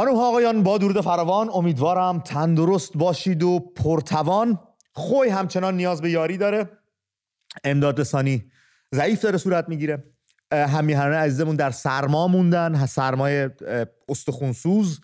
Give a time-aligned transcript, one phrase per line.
[0.00, 4.58] خانم ها آقایان با درود فراوان امیدوارم تندرست باشید و پرتوان.
[4.92, 6.68] خوی همچنان نیاز به یاری داره.
[7.64, 8.44] امداد رسانی
[8.94, 10.04] ضعیف داره صورت می‌گیره.
[10.52, 13.50] همیهنان عزیزمون در سرما موندن سرمای
[14.08, 15.00] استخونسوز.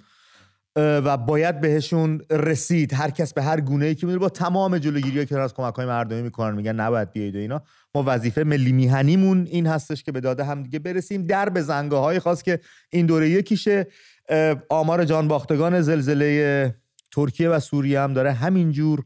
[0.79, 2.95] و باید بهشون رسید.
[2.95, 5.87] هر کس به هر گونه ای که میره با تمام جلوگیری که از کمک های
[5.87, 7.63] مردمی می‌کنن میگن نباید بیاید و اینا.
[7.95, 11.27] ما وظیفه ملی میهنیمون این هستش که به داده هم دیگه برسیم.
[11.27, 13.87] در به زنگاه های خاص که این دوره یکیشه.
[14.69, 16.75] آمار جان باختگان زلزله
[17.13, 19.05] ترکیه و سوریه هم داره همینجور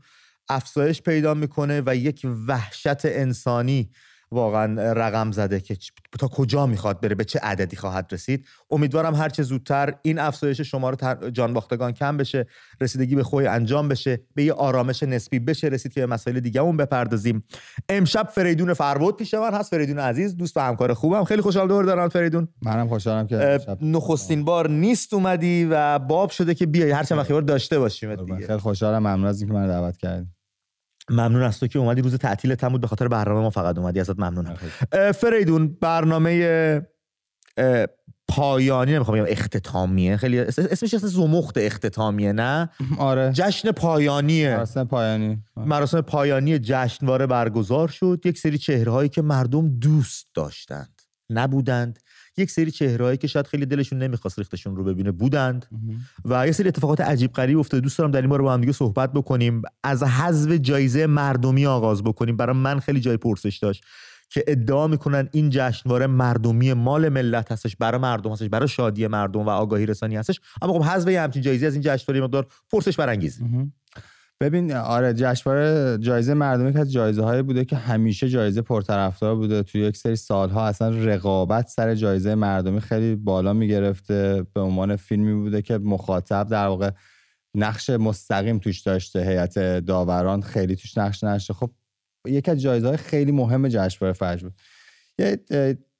[0.49, 3.91] افزایش پیدا می‌کنه و یک وحشت انسانی
[4.33, 5.77] واقعا رقم زده که
[6.19, 8.47] تا کجا می‌خواد بره به چه عددی خواهد رسید.
[8.71, 12.47] امیدوارم هر چه زودتر این افزایش شما رو جان باختگان کم بشه
[12.81, 16.61] رسیدگی به خوی انجام بشه به یه آرامش نسبی بشه رسید که به مسائل دیگه
[16.61, 17.45] اون بپردازیم.
[17.89, 19.71] امشب فریدون فرود پیش من هست.
[19.71, 21.25] فریدون عزیز دوست و همکار خوبم.
[21.25, 22.49] خیلی خوشحال دور دارم فریدون.
[22.63, 26.91] منم خوشحالم که نخستین بار نیست اومدی و باب شده که بیای.
[26.91, 28.47] هر چند وقت داشته باشیم دیگه.
[28.47, 28.99] خیلی خوشحالم.
[28.99, 30.40] ممنون از اینکه من دعوت کردید
[31.11, 32.03] ممنون از تو که اومدی.
[32.03, 32.81] روز تعطیل تم بود.
[32.81, 34.01] به خاطر برنامه ما فقط اومدی.
[34.01, 34.57] ازت ممنونم.
[35.15, 36.83] فریدون برنامه
[38.29, 40.17] پایانی نمی‌خوام بگم اختتامیه.
[40.17, 43.33] خیلی اسمش اصلا زمخت اختتامیه نه؟ آره.
[43.33, 44.57] جشن پایانیه.
[44.57, 45.45] مراسم پایانی.
[45.57, 48.21] مراسم پایانی جشنواره برگزار شد.
[48.25, 51.03] یک سری چهرهایی که مردم دوست داشتند.
[51.31, 51.99] نبودند.
[52.41, 55.67] یک سری چهرهایی که شاید خیلی دلشون نمی‌خواست ریختشون رو ببینه بودند.
[56.25, 57.81] و یه سری اتفاقات عجیب غریب افتاده.
[57.81, 59.63] دوست دارم در این باره با هم دیگه صحبت بکنیم.
[59.85, 62.37] از حذف جایزه مردمی آغاز بکنیم.
[62.37, 63.85] برای من خیلی جای پرسش داشت
[64.33, 69.41] که ادعا می‌کنن این جشنواره مردمی مال ملت هستش برای مردم هستش برای شادی مردم
[69.41, 70.41] و آگاهی رسانی هستش.
[70.63, 73.41] اما خب حذف همچین جایزه از این جشنواره مقدار پرسش برانگیز
[74.43, 79.63] ببین آره جشنواره جایزه مردمی که از جایزه هایی بوده که همیشه جایزه پرطرفدار بوده.
[79.63, 84.47] توی یک سری سالها اصلا رقابت سر جایزه مردمی خیلی بالا می‌گرفته.
[84.55, 86.91] به عنوان فیلمی بوده که مخاطب در واقع
[87.55, 89.23] نقش مستقیم توش داشته.
[89.23, 91.71] هیئت داوران خیلی توش نقش نشته خب
[92.27, 94.55] یکی از جایزه های خیلی مهم جشنواره فجر بود.
[95.19, 95.45] یه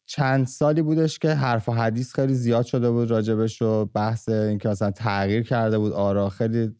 [0.07, 4.69] چند سالی بودش که حرف و حدیث خیلی زیاد شده بود راجبش و بحث اینکه
[4.69, 5.93] اصلا تغییر کرده بود.
[5.93, 6.71] آرا خیلی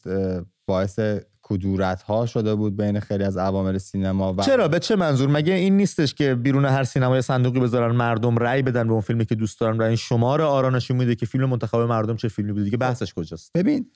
[0.67, 1.01] باعث
[1.51, 5.55] کدورت ها شده بود بین خیلی از عوامل سینما و چرا؟ به چه منظور؟ مگه
[5.55, 9.35] این نیستش که بیرون هر سینمای صندوقی بذارن مردم رأی بدن به اون فیلمی که
[9.35, 12.65] دوست دارن و این شمار آرا نشون میده که فیلم منتخب مردم چه فیلمی بوده؟
[12.65, 13.91] دیگه بحثش کجاست؟ ببین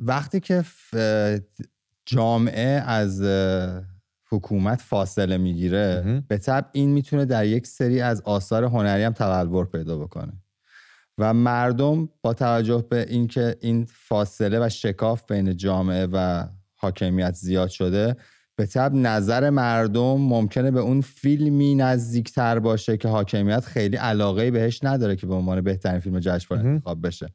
[0.00, 0.64] وقتی که
[2.06, 3.22] جامعه از
[4.30, 9.66] حکومت فاصله می‌گیره به طب این می‌تونه در یک سری از آثار هنری هم تبلور
[9.66, 10.32] پیدا بکنه.
[11.18, 17.68] و مردم با توجه به اینکه این فاصله و شکاف بین جامعه و حاکمیت زیاد
[17.68, 18.16] شده
[18.56, 24.80] به طب نظر مردم ممکنه به اون فیلمی نزدیکتر باشه که حاکمیت خیلی علاقه بهش
[24.82, 27.28] نداره که به عنوان بهترین فیلم جشنواره انتخاب بشه.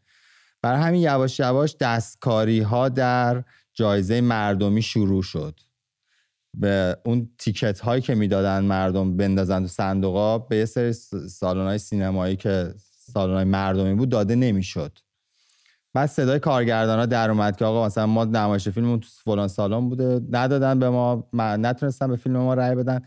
[0.61, 3.43] برای همین یواش یواش دستکاری ها در
[3.73, 5.59] جایزه مردمی شروع شد.
[6.53, 10.93] به اون تیکت هایی که می‌دادن مردم بندازن تو صندوقا به یه سری
[11.29, 12.73] سالن های سینمایی که
[13.13, 14.99] سالن مردمی بود داده نمی‌شد.
[15.93, 19.89] بعد صدای کارگردان ها در اومد که آقا مثلا ما نمایش فیلممون تو فلان سالن
[19.89, 23.01] بوده ندادن به ما نتونستن به فیلم ما رأی بدن.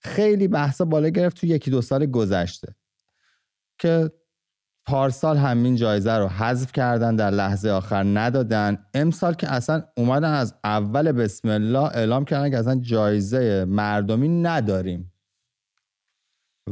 [0.00, 2.74] خیلی بحثا بالا گرفت تو یکی دو سال گذشته
[3.78, 4.10] که
[4.86, 8.78] پارسال همین جایزه رو حذف کردن در لحظه آخر ندادن.
[8.94, 15.12] امسال که اصلا اومدن از اول بسم الله اعلام کردن که اصلا جایزه مردمی نداریم.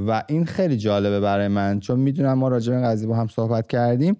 [0.07, 3.29] و این خیلی جالبه برای من چون می‌دونم ما راجع به این قضیه با هم
[3.29, 4.17] صحبت کردیم.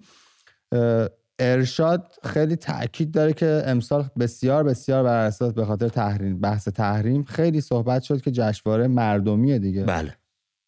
[1.39, 7.23] ارشاد خیلی تاکید داره که امسال بسیار بسیار بر اساس به خاطر تحریم بحث تحریم
[7.23, 9.83] خیلی صحبت شد که جشنواره مردمیه دیگه.
[9.83, 10.15] بله.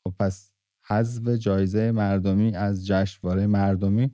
[0.04, 0.52] خب پس
[0.88, 4.12] حذف جایزه مردمی از جشنواره مردمی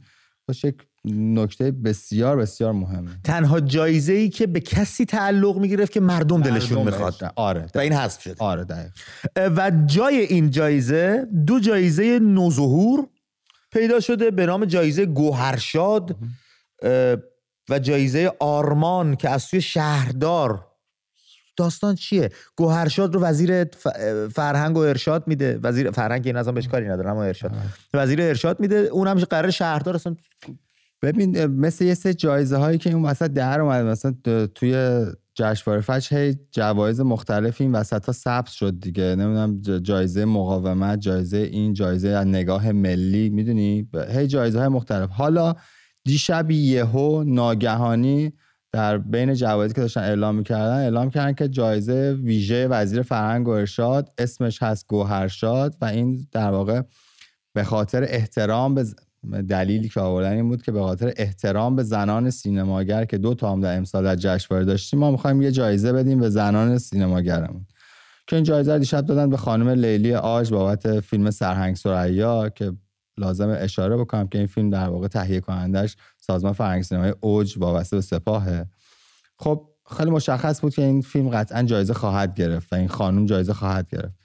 [0.48, 0.78] باشه یک
[1.14, 3.10] نکته بسیار بسیار مهمه.
[3.24, 7.34] تنها جایزه ای که به کسی تعلق می‌گرفت که مردم دلشون می‌خواد.
[7.36, 8.92] آره و این حذف شد آره دقیق.
[9.36, 13.08] و جای این جایزه دو جایزه نوظهور
[13.72, 16.16] پیدا شده به نام جایزه گوهرشاد
[17.70, 20.68] و جایزه آرمان که از سوی شهردار.
[21.58, 23.64] داستان چیه؟ گوهرشاد رو وزیر
[24.34, 25.60] فرهنگ و ارشاد میده.
[25.64, 27.52] وزیر فرهنگ این ازم بهش کاری نداره اما ارشاد.
[27.94, 30.16] وزیر ارشاد میده اونم قرار شهردار اصلا
[31.02, 34.16] ببین مثل یه سه جایزه هایی که اون وسط در اومد مثلا
[34.56, 35.06] توی
[35.36, 39.04] جشنواره فجر هی جوایز مختلف این وسط ها ثبت شد دیگه.
[39.04, 45.10] نمی‌دونم جایزه مقاومت جایزه این جایزه از نگاه ملی می‌دونی؟ هی جایزه های مختلف.
[45.10, 45.56] حالا
[46.06, 48.34] دیشب یهو ناگهانی
[48.72, 53.52] در بین جوایزی که داشتن اعلام می‌کردن اعلام کردن که جایزه ویژه وزیر فرهنگ و
[53.52, 56.82] ارشاد اسمش هست گوهرشاد و این در واقع
[57.54, 58.86] به خاطر احترام به
[59.50, 63.52] دلیلی که آوردن این بود که به خاطر احترام به زنان سینماگر که دو تا
[63.52, 67.66] هم در امسال در جشنواره داشتیم ما می‌خوایم یه جایزه بدیم به زنان سینماگرمون.
[68.28, 72.72] که این جایزه دیشب دادن به خانم لیلی آج بابت فیلم سرهنگ سریا که
[73.18, 77.96] لازم اشاره بکنم که این فیلم در واقع تهیه کنندش سازمان فرهنگ سینمای اوج وابسته
[77.96, 78.66] به سپاهه.
[79.40, 83.54] خب خیلی مشخص بود که این فیلم قطعا جایزه خواهد گرفت و این خانم جایزه
[83.54, 84.16] خواهد گرفت.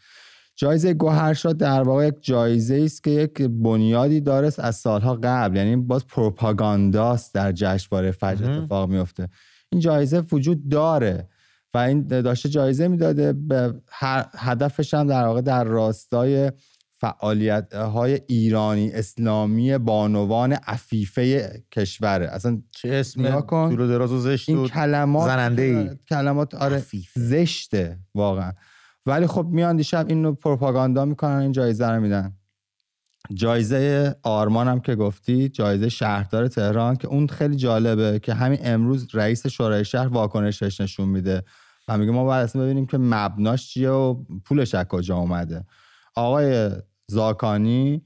[0.56, 5.56] جایزه گوهرشاد در واقع یک جایزه است که یک بنیادی داره از سالها قبل.
[5.56, 9.28] یعنی باز پروپاگانداست در جشنواره فجر اتفاق میفته
[9.72, 11.28] این جایزه وجود داره
[11.74, 13.74] و این داشته جایزه می‌داده به
[14.36, 16.52] هدفش هم در واقع در راستای
[17.00, 22.26] فعالیت های ایرانی اسلامی بانوان عفیفه کشوره.
[22.26, 23.74] اصلا چه اسم کن.
[23.74, 25.90] دراز و زشت این کلمات زننده ای.
[26.08, 26.82] کلمات آره
[27.16, 28.52] زشته واقعا.
[29.06, 32.36] ولی خب میان دیشب اینو پروپاگاندا می‌کنن این جایزه رو میدن.
[33.34, 39.14] جایزه آرمان هم که گفتی جایزه شهردار تهران که اون خیلی جالبه که همین امروز
[39.14, 41.42] رئیس شورای شهر واکنشش نشون میده
[41.88, 45.64] و میگه ما باید اصلا ببینیم که مبناش چیه و پولش از کجا اومده.
[46.16, 46.70] آقای
[47.06, 48.02] زاکانی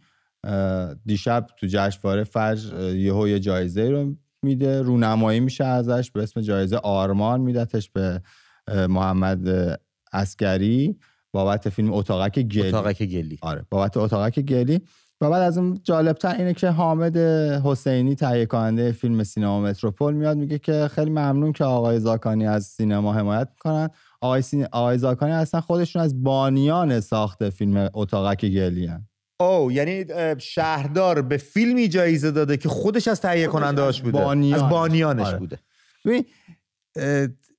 [1.06, 6.76] دیشب تو جشنواره فجر یهو یه جایزه رو میده رونمایی میشه ازش به اسم جایزه
[6.76, 8.22] آرمان میدتش به
[8.68, 9.80] محمد
[10.12, 10.96] اسکری
[11.32, 14.80] بابت فیلم اتاقک گلی اتاقک گلی آره بابت اتاقک گلی
[15.20, 17.16] و بعد از اون جالبتر اینه که حامد
[17.64, 22.64] حسینی تهیه کننده فیلم سینما متروپول میاد میگه که خیلی ممنون که آقای زاکانی از
[22.64, 23.88] سینما حمایت می‌کنن
[24.20, 24.66] آقای, سین...
[24.72, 29.08] آقای زاکانی اصلا خودشون از بانیان ساخت فیلم اتاقک گلی هن.
[29.40, 30.04] او یعنی
[30.38, 34.64] شهردار به فیلمی جایزه داده که خودش از تهیه کننده هاش بوده بانیان.
[34.64, 35.38] از بانیانش آره.
[35.38, 35.58] بوده
[36.04, 36.24] ببین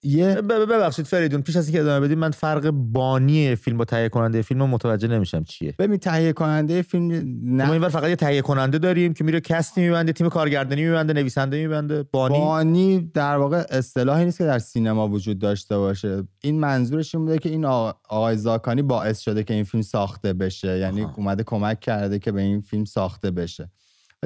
[0.07, 4.41] یه ببخشید فریدون پیش از اینکه ادامه بدیم من فرق بانی فیلم با تهیه کننده
[4.41, 5.75] فیلم متوجه نمیشم چیه.
[5.79, 7.11] ببین تهیه کننده فیلم
[7.43, 7.65] نه.
[7.65, 11.57] ما اینور فقط یه تهیه کننده داریم که میره کستی میبنده تیم کارگردانی میبنده نویسنده
[11.57, 12.03] میبنده.
[12.03, 16.23] بانی؟ بانی در واقع اصطلاحی نیست که در سینما وجود داشته باشه.
[16.41, 20.77] این منظورش این بوده که این آقای زاکانی باعث شده که این فیلم ساخته بشه.
[20.77, 23.71] یعنی اومده کمک کرده که به این فیلم ساخته بشه.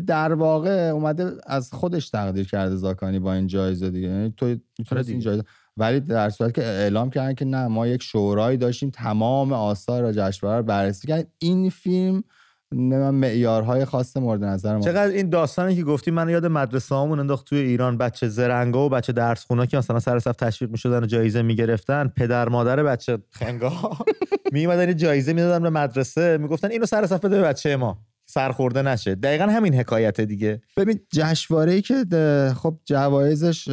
[0.07, 4.07] در واقع اومده از خودش تقدیر کرده زاکانی با این جایزه دیگه.
[4.07, 4.55] یعنی تو
[5.07, 5.43] این جایزه
[5.77, 10.11] ولی در صورت که اعلام کردن که نه ما یک شورایی داشتیم تمام آثار را
[10.11, 11.27] جشنواره رو بررسی کردن.
[11.39, 12.23] این فیلم
[13.11, 17.45] معیارهای خاص مورد نظر ما چقدر این داستانی که گفتی من یاد مدرسه هامون انداخت
[17.45, 21.05] توی ایران بچه زرنگا و بچه درس خونا که مثلا سر صف تشویق می‌شدن و
[21.05, 22.07] جایزه می‌گرفتن.
[22.07, 23.71] پدر مادر بچه خنگا
[24.53, 28.05] میومدن جایزه می‌دادن به مدرسه می‌گفتن اینو سر صف بده به بچه ما.
[28.25, 29.15] سرخورده نشه.
[29.15, 30.61] دقیقا همین حکایت دیگه.
[30.77, 32.05] ببین جشنواره ای که
[32.57, 33.69] خب جوایزش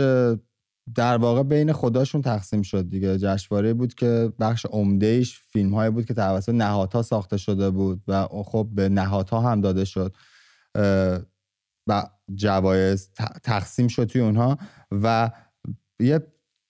[0.95, 3.19] در واقع بین خداشون تقسیم شد دیگه.
[3.19, 8.29] جشنواره بود که بخش عمدهش فیلم های بود که توسط نهادها ساخته شده بود و
[8.29, 10.17] خب به نهادها هم داده شد.
[11.89, 12.03] و
[12.35, 13.11] جوایز
[13.43, 14.59] تقسیم شد توی اونها
[14.93, 15.31] و
[16.01, 16.21] یه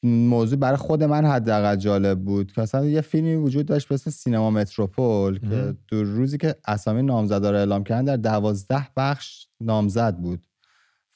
[0.02, 4.10] موضوع برای خود من حداقل جالب بود که مثلا یه فیلمی وجود داشت به اسم
[4.10, 10.16] سینما متروپول که دو روزی که اسامی نامزدا رو اعلام کردن در دوازده بخش نامزد
[10.16, 10.47] بود.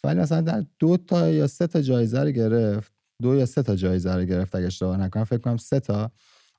[0.05, 3.77] ولی مثلا در دو تا یا سه تا جایزه رو گرفت دو یا سه تا
[3.77, 6.11] جایزه رو گرفت اگه اشتباه نکنم فکر کنم سه تا.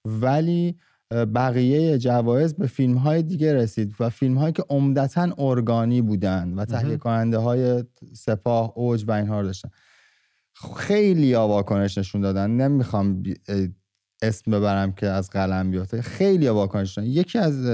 [0.06, 0.78] ولی
[1.12, 6.66] بقیه جوایز به فیلم های دیگه رسید و فیلم هایی که عمدتا ارگانی بودن و
[6.66, 7.84] تهیه کننده های
[8.14, 9.70] سپاه اوج و اینها رو داشتن.
[10.76, 12.52] خیلی واکنش نشون دادن.
[12.52, 13.24] نمی‌خوام
[14.22, 16.02] اسم ببرم که از قلم بیفته.
[16.02, 17.08] خیلی واکنش دادن.
[17.08, 17.66] یکی از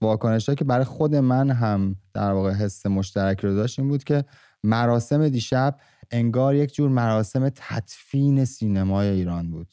[0.00, 4.24] واکنش که برای خود من هم در واقع حس مشترک رو داشت این بود که
[4.64, 5.78] مراسم دیشب
[6.10, 9.68] انگار یک جور مراسم تدفین سینمای ایران بود.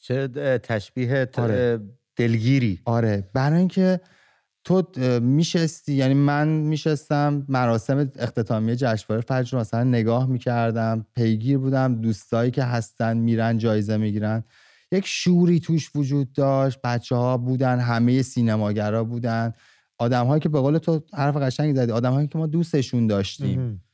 [0.00, 0.28] چه
[0.58, 1.80] تشبیه آره.
[2.16, 2.80] دلگیری.
[2.84, 3.30] آره.
[3.34, 4.00] برای اینکه
[4.64, 4.82] تو
[5.20, 12.64] میشستی یعنی من میشستم مراسم اختتامیه جشنواره فجر مثلا نگاه می‌کردم پیگیر بودم دوستایی که
[12.64, 14.44] هستن میرن جایزه می‌گیرن.
[14.92, 19.52] یک شوری توش وجود داشت بچه ها بودن همه سینماگرا بودن.
[20.02, 23.84] آدم هایی که به قول تو حرف قشنگی زدی آدم هایی که ما دوستشون داشتیم.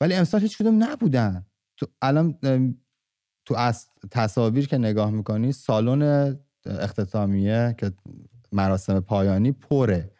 [0.00, 1.46] ولی امسال هیچ کدوم نبودن.
[1.76, 2.38] تو الان
[3.44, 6.36] تو از تصاویر که نگاه می‌کنی سالن
[6.66, 7.92] اختتامیه که
[8.52, 10.10] مراسم پایانی پره.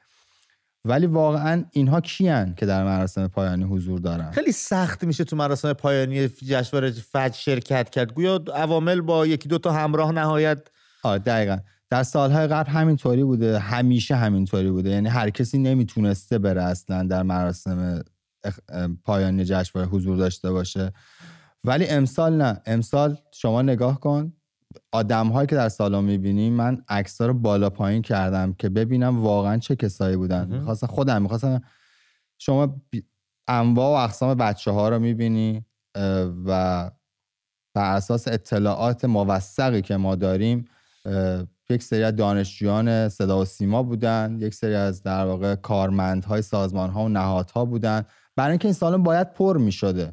[0.84, 5.72] ولی واقعا اینها کیان که در مراسم پایانی حضور دارن؟ خیلی سخت میشه تو مراسم
[5.72, 8.12] پایانی جشنواره فج شرکت کرد.
[8.12, 10.58] گویا عوامل با یکی دو تا همراه نهایت
[11.02, 11.58] آره دقیقا.
[11.90, 14.90] در سالهای قبل همینطوری بوده همیشه همینطوری بوده.
[14.90, 18.04] یعنی هر کسی نمی‌تونسته بره اصلا در مراسم
[19.04, 20.92] پایانی جشنواره حضور داشته باشه.
[21.64, 22.60] ولی امسال نه.
[22.66, 24.32] امسال شما نگاه کن
[24.92, 29.58] آدم هایی که در سالن می‌بینیم من عکس رو بالا پایین کردم که ببینم واقعا
[29.58, 30.48] چه کسایی بودن.
[30.48, 31.62] می‌خواستم خودم می‌خواستم
[32.38, 32.82] شما
[33.48, 35.64] انواع و اقسام بچه ها رو می‌بینی
[36.46, 36.90] و
[37.74, 40.68] بر اساس اطلاعات موثقی که ما داریم
[41.70, 46.90] یک سری از دانشجویان صدا و سیما بودن یک سری از در واقع کارمندهای سازمان
[46.90, 48.04] ها و نهادها بودن.
[48.36, 50.12] برای اینکه این سالن باید پر می شده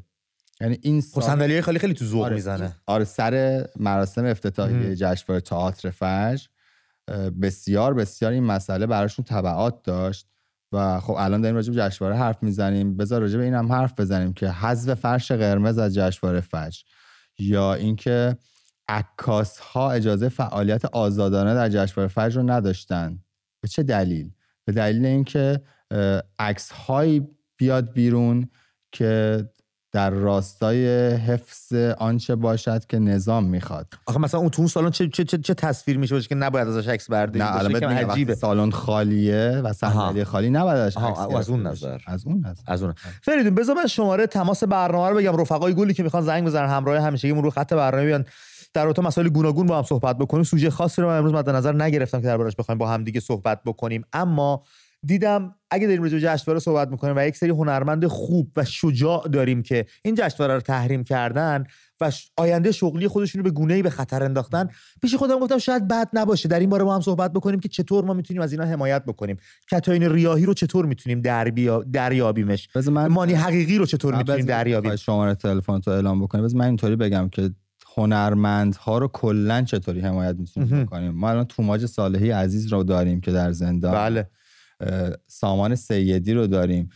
[0.61, 2.75] یعنی این خب صندلی خیلی خیلی تو ذوق آره می‌زنه.
[2.87, 6.47] آره سر مراسم افتتاحیه جشنواره تئاتر فجر
[7.41, 10.27] بسیار بسیار این مسئله براشون تبعات داشت.
[10.71, 12.97] و خب الان داریم راجع به جشنواره حرف می‌زنیم.
[12.97, 16.79] بذار راجع به این هم حرف بزنیم که حذف فرش قرمز از جشنواره فجر
[17.39, 18.37] یا اینکه
[18.87, 23.19] عکاس ها اجازه فعالیت آزادانه در جشنواره فجر رو نداشتن.
[23.61, 24.31] به چه دلیل؟
[24.65, 25.61] به دلیل اینکه
[26.39, 28.49] عکس هایی بیاد بیرون
[28.91, 29.43] که
[29.91, 33.93] در راستای حفظ آنچه باشد که نظام می‌خواد.
[34.05, 36.87] آخه مثلا اون تو اون سالن چه چه چه, تصویر میشه باشه که نباید ازش
[36.87, 38.35] عکس برداری؟ نه الان عجیبه.
[38.35, 41.99] سالن خالیه و صندلی خالی نباید ازش از اون نظر.
[42.07, 42.61] از اون نظر.
[42.67, 42.93] از اون.
[43.21, 45.37] فریدون بذار من شماره تماس برنامه رو بگم.
[45.37, 48.25] رفقای گلی که می‌خوان زنگ بزنن همراه همیشگیمون رو خط برنامه بیان.
[48.73, 50.43] در رابطه مسائل گوناگون با هم صحبت بکنیم.
[50.43, 53.63] سوژه خاصی رو من امروز مد نظر نگرفتم که دربارش بخوایم با هم دیگه صحبت
[53.65, 54.05] بکنیم.
[54.13, 54.63] اما
[55.05, 59.63] دیدم اگه داریم راجع جشنواره صحبت می‌کنیم و یک سری هنرمند خوب و شجاع داریم
[59.63, 61.63] که این جشنواره رو تحریم کردن
[62.01, 64.69] و آینده شغلی خودشون رو به گونه‌ای به خطر انداختن
[65.01, 66.49] پیش خودم گفتم شاید بد نباشه.
[66.49, 69.37] در این باره با هم صحبت بکنیم که چطور ما می‌تونیم از اینا حمایت بکنیم.
[69.71, 71.83] کتاین ریاهی رو چطور می‌تونیم در بیا...
[71.93, 73.07] دریابیمش؟ من...
[73.07, 77.49] مانی حقیقی رو چطور می‌تونیم دریابیم؟ شماره تلفن تو اعلام بکنیم من اینطوری بگم که
[77.97, 83.31] هنرمندها رو کلا چطوری حمایت می‌تونیم بکنیم؟ ما الان توماج صالحی عزیز رو داریم که
[83.31, 84.29] در زندان بله.
[85.27, 86.89] سامان سیدی رو داریم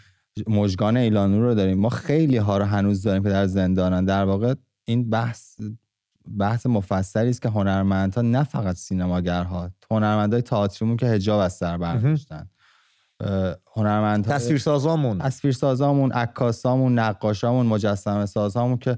[0.48, 1.80] مجگان ایلانو رو داریم.
[1.80, 4.06] ما خیلی ها رو هنوز داریم که در زندانن.
[4.06, 4.54] در واقع
[4.86, 5.60] این بحث
[6.40, 12.50] بحث مفصلی است که هنرمندها نه فقط سینماگرها هنرمندای تئاتریمون که حجاب از سر برداشتن.
[13.76, 15.20] هنرمندها تصویرسازامون.
[15.20, 18.98] تصویرسازامون عکاسامون نقاشامون مجسمه سازامون که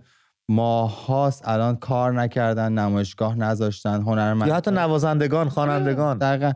[0.49, 6.17] ماهاست الان کار نکردن نمایشگاه نذاشتن هنرمند یا حتی نوازندگان خوانندگان.
[6.17, 6.51] دقیقا.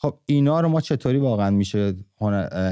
[0.00, 1.94] خب اینا رو ما چطوری واقعا میشه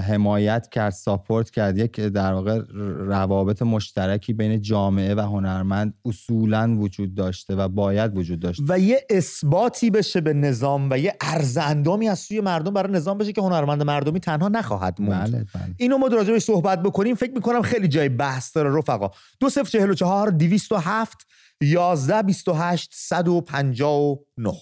[0.08, 2.62] حمایت کرد ساپورت کرد؟ یک در واقع
[2.98, 8.64] روابط مشترکی بین جامعه و هنرمند اصولا وجود داشته و باید وجود داشته.
[8.68, 13.32] و یه اثباتی بشه به نظام و یه ارزندامی از سوی مردم برای نظام بشه
[13.32, 15.32] که هنرمند مردمی تنها نخواهد موند.
[15.32, 15.74] بله بله.
[15.76, 17.14] اینو ما راجعش صحبت بکنیم.
[17.14, 19.10] فکر می‌کنم خیلی جای بحث داره رفقا.
[19.40, 21.26] 2044 207
[21.60, 24.52] 11 28 159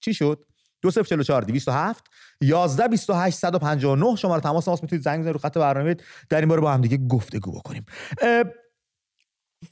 [0.00, 0.44] چی شد؟
[0.84, 2.04] 2044 207
[2.40, 5.04] 11 28 159 شماره تماس ماست می‌تونید.
[5.04, 5.96] زنگ بزنید رو خط برنامه.
[6.28, 7.84] در این باره با هم دیگه گفتگو بکنیم.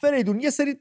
[0.00, 0.76] فریدون یه سری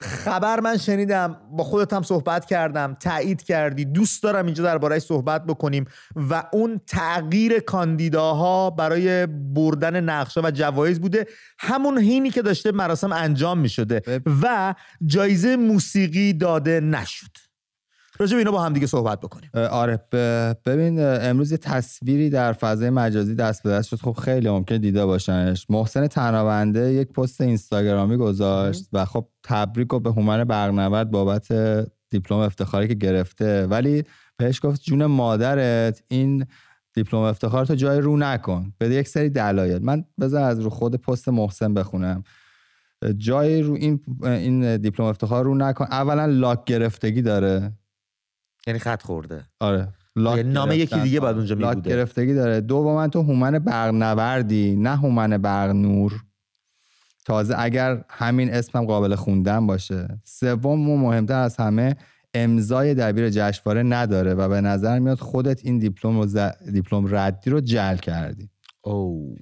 [0.00, 1.40] خبر من شنیدم.
[1.52, 2.96] با خودت هم صحبت کردم.
[3.00, 3.84] تایید کردی.
[3.84, 5.84] دوست دارم اینجا درباره صحبت بکنیم.
[6.16, 11.26] و اون تغییر کاندیداها برای بردن نقشه و جوایز بوده.
[11.58, 14.02] همون هینی که داشته مراسم انجام می شده
[14.42, 14.74] و
[15.06, 17.49] جایزه موسیقی داده نشد.
[18.20, 19.50] راجع به اینا با هم دیگه صحبت بکنیم.
[19.54, 20.04] آره
[20.66, 23.96] ببین امروز یه تصویری در فضای مجازی دست به دست شد.
[23.96, 25.66] خب خیلی ممکن دیده باشنش.
[25.70, 31.48] محسن تنابنده یک پست اینستاگرامی گذاشت و خب تبریک و به هومن برقنورد بابت
[32.10, 33.66] دیپلم افتخاری که گرفته.
[33.66, 34.04] ولی
[34.36, 36.46] بهش گفت جون مادرت این
[36.94, 38.72] دیپلم افتخار تو جای رو نکن.
[38.80, 39.82] بده یک سری دلایل.
[39.82, 42.22] من بذار از رو خود پست محسن بخونم.
[43.16, 45.84] جای رو این این دیپلم افتخار رو نکن.
[45.90, 47.72] اولا لاک گرفتگی داره.
[48.66, 49.44] یعنی خط خورده.
[49.60, 49.88] آره.
[50.16, 52.60] یعنی نام یکی دیگه بعد اونجا می بوده گرفتگی داره.
[52.60, 56.24] دوما تو هومن برق نوردی نه هومن برق نور
[57.24, 60.20] تازه اگر همین اسمم قابل خوندن باشه.
[60.24, 61.96] سوم و مهمتر از همه
[62.34, 67.60] امضای دبیر جشنواره نداره و به نظر میاد خودت این دیپلم رو دیپلم ردی رو
[67.60, 68.50] جل کردی.
[68.82, 69.36] او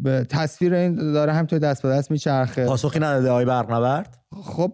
[0.00, 2.66] به تصویر این داره هم توی دست به دست میچرخه.
[2.66, 4.06] پاسخی نداده آقای برق
[4.42, 4.72] خب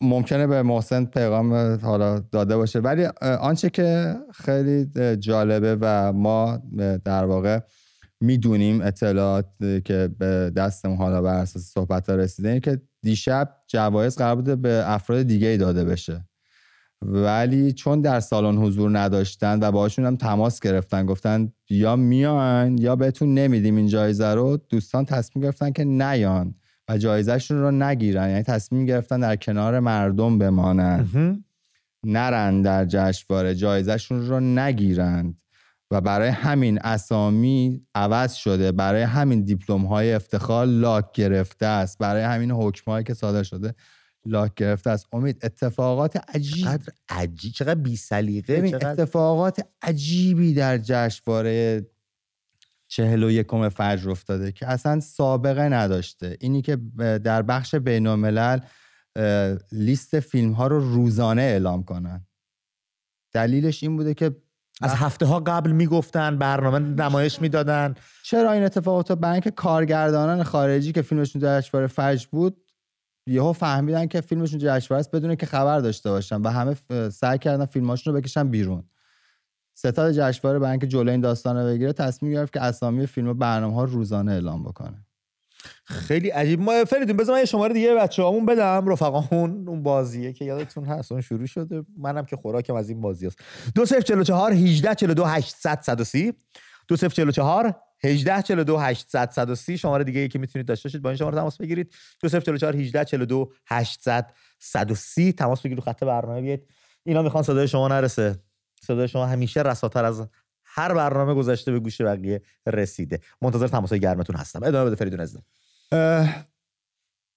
[0.00, 2.78] ممکنه به محسن پیغام حالا داده باشه.
[2.78, 3.04] ولی
[3.40, 4.86] آنچه که خیلی
[5.16, 6.62] جالبه و ما
[7.04, 7.60] در واقع
[8.20, 9.46] می‌دونیم اطلاعات
[9.84, 14.56] که به دستمون حالا بر اساس صحبت ها رسیده اینه که دیشب جوایز قرار بوده
[14.56, 16.24] به افراد دیگه ای داده بشه.
[17.02, 22.96] ولی چون در سالن حضور نداشتن و باشون هم تماس گرفتن گفتن یا میان یا
[22.96, 26.54] بهتون نمیدیم این جایزه رو دوستان تصمیم گرفتن که نیان.
[26.88, 28.30] و جایزهشون رو نگیرن.
[28.30, 31.44] یعنی تصمیم گرفتن در کنار مردم بمانند
[32.04, 33.54] نرن در جشنواره.
[33.54, 35.40] جایزهشون رو نگیرند.
[35.90, 38.72] و برای همین اسامی عوض شده.
[38.72, 41.98] برای همین دیپلم های افتخار لاک گرفته است.
[41.98, 43.74] برای همین حکم که صادر شده
[44.26, 45.06] لاک گرفته است.
[45.12, 51.86] امید اتفاقات عجیب چقدر عجیب چقدر بی سلیقه اتفاقات عجیبی در جشنواره
[52.88, 56.36] چهل و یکم فجر افتاده که اصلا سابقه نداشته.
[56.40, 56.76] اینی که
[57.24, 58.58] در بخش بین الملل
[59.72, 62.26] لیست فیلم ها رو روزانه اعلام کنن.
[63.32, 64.36] دلیلش این بوده که
[64.82, 67.94] از هفته ها قبل می‌گفتن برنامه نمایش می‌دادن.
[68.24, 72.64] چرا این اتفاق افتاد برای اینکه کارگردانان خارجی که فیلمشون جشنواره فجر بود
[73.26, 76.76] یهو فهمیدن که فیلمشون جشنواره است بدون که خبر داشته باشن و همه
[77.10, 78.84] سعی کردن فیلماشون رو بکشن بیرون.
[79.78, 83.34] ستاد جشنواره برای اینکه جلوی این داستان رو بگیره تصمیم گرفت که اسامی فیلم و
[83.34, 85.06] برنامه ها روزانه اعلام بکنه.
[85.84, 86.60] خیلی عجیب.
[86.60, 89.68] ما فریدون بذار من یه شماره دیگه بچه‌هامون بدم رفقامون.
[89.68, 91.84] اون بازیه که یادتون هست اون شروع شده.
[91.98, 93.38] منم که خوراکم از این بازی است
[93.74, 96.32] 2044 18 42 800 130
[96.88, 101.58] 2044 18 42 800 130 شماره دیگه که می‌تونید داشته باشید با این شماره تماس
[101.58, 101.94] بگیرید.
[102.20, 106.40] 2044 18 42 800 130 تماس بگیرید خط برنامه.
[106.40, 106.66] بیاید
[107.04, 108.47] اینا می‌خوان صدای شما نرسه.
[108.82, 110.28] صدای شما همیشه رساتر از
[110.64, 113.20] هر برنامه گذشته به گوش بقیه رسیده.
[113.42, 114.62] منتظر تماس گرمتون هستم.
[114.62, 115.42] ادامه بده فریدون عزیزم.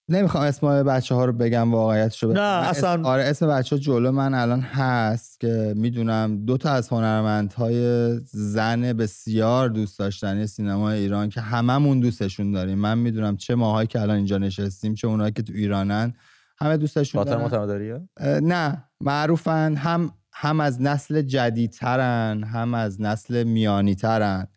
[0.10, 4.34] نمی‌خوام اسم بچه ها رو بگم واقعیتشو نه اصلا آره اسم بچه ها جلو من
[4.34, 11.42] الان هست که می‌دونم دو تا از هنرمندهای زن بسیار دوست داشتنی سینما ایران که
[11.42, 12.78] هممون دوستشون داریم.
[12.78, 16.14] من می‌دونم چه ماهایی که الان اینجا نشستیم چه اونایی که تو ایرانن
[16.58, 18.08] همه دوستشون دارن.
[18.42, 24.48] نه معروفن هم هم از نسل جدیدترن هم از نسل میانیترن.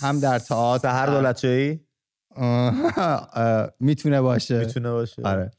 [0.00, 1.44] هم در تئاتر هر دولت
[3.80, 4.58] می‌تونه باشه.
[4.58, 5.22] می‌تونه باشه.
[5.22, 5.50] آره.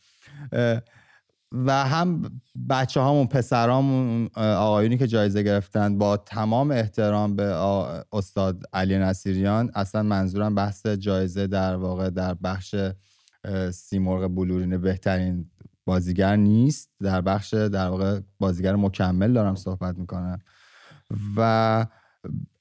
[1.51, 7.45] و هم بچه هامون پسرامون آقایونی که جایزه گرفتن با تمام احترام به
[8.13, 12.75] استاد علی نصیریان اصلا منظورم بحث جایزه در واقع در بخش
[13.71, 15.51] سیمرغ بلورین بهترین
[15.85, 16.89] بازیگر نیست.
[17.01, 20.39] در بخش در واقع بازیگر مکمل دارم صحبت می‌کنم.
[21.37, 21.85] و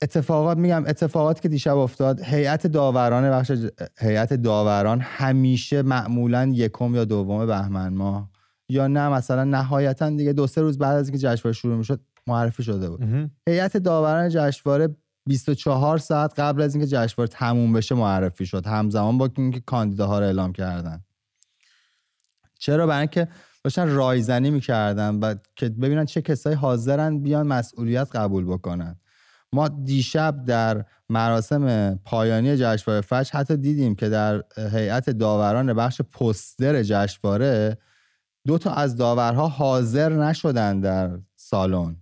[0.03, 3.53] اتفاقات میگم اتفاقات که دیشب افتاد هیئت داوران بخش
[3.99, 8.31] هیئت داوران همیشه معمولا یکم یا دوم بهمن ماه
[8.69, 12.63] یا نه مثلا نهایتا دیگه دو سه روز بعد از اینکه جشنواره شروع می‌شد معرفی
[12.63, 13.31] شده بود.
[13.49, 18.67] هیئت داوران جشنواره 24 ساعت قبل از اینکه جشنواره تموم بشه معرفی شد.
[18.67, 21.01] همزمان با اینکه کاندیداها رو اعلام کردن.
[22.61, 23.29] چرا؟ برای اینکه
[23.65, 29.01] داشتن رایزنی می‌کردن و که ببینن چه کسایی حاضرن بیان مسئولیت قبول بکنن.
[29.53, 36.83] ما دیشب در مراسم پایانی جشنواره فجر حتی دیدیم که در هیئت داوران بخش پستر
[36.83, 37.79] جشنواره
[38.47, 41.97] دو تا از داورها حاضر نشدن در سالن.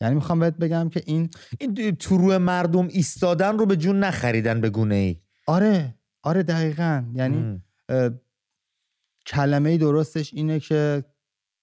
[0.00, 4.70] یعنی می‌خوام بهت بگم که این این تو مردم ایستادن رو به جون نخریدن به
[4.70, 7.04] گونه ای آره آره دقیقا.
[7.14, 7.62] یعنی
[9.26, 11.04] کلمه درستش اینه که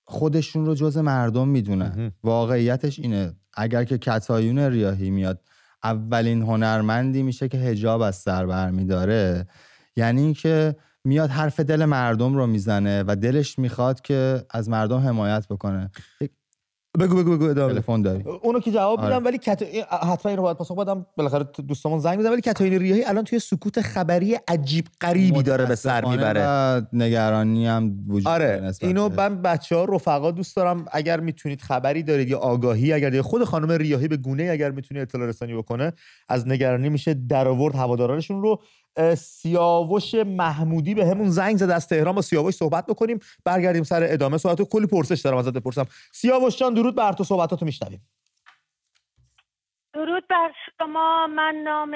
[0.06, 2.12] خودشون رو جز مردم می‌دونن.
[2.24, 3.34] واقعیتش اینه.
[3.54, 5.42] اگر که کتایون ریاهی میاد
[5.84, 9.48] اولین هنرمندی میشه که هجاب از سر برمیداره
[9.96, 15.48] یعنی اینکه میاد حرف دل مردم رو می‌زنه و دلش می‌خواد که از مردم حمایت
[15.48, 15.92] بکنه.
[17.00, 18.24] بگو بگو بگو ادامه تلفن داری.
[18.42, 19.26] اونو که جواب میدم آره.
[19.26, 19.64] ولی کت...
[20.12, 21.06] حتما اینو باید پاسخ بدم.
[21.18, 25.76] بالاخره دوستامون زنگ می‌زنن ولی کتاین ریاهی الان توی سکوت خبری عجیب غریبی داره به
[25.76, 26.88] سر می‌بره.
[26.94, 32.30] نگرانی هم وجود آره اینو من بچه ها رفقا دوست دارم اگر می‌تونید خبری دارید
[32.30, 35.94] یا آگاهی اگر خود خانم ریاهی به گونه اگر می‌تونه اطلاع رسانی بکنه
[36.30, 38.62] از نگرانی میشه در آورد هوادارانشون رو.
[39.18, 41.70] سیاوش محمودی به همون زنگ زد.
[41.70, 43.20] از تهران با سیاوش صحبت بکنیم.
[43.46, 44.38] برگردیم سر ادامه.
[44.38, 45.86] صحبت کلی پرسش دارم ازت بپرسم.
[46.14, 47.24] سیاوش جان درود بر تو.
[47.24, 48.02] صحبتاتو میشنویم.
[49.94, 51.28] درود بر شما.
[51.28, 51.96] من نام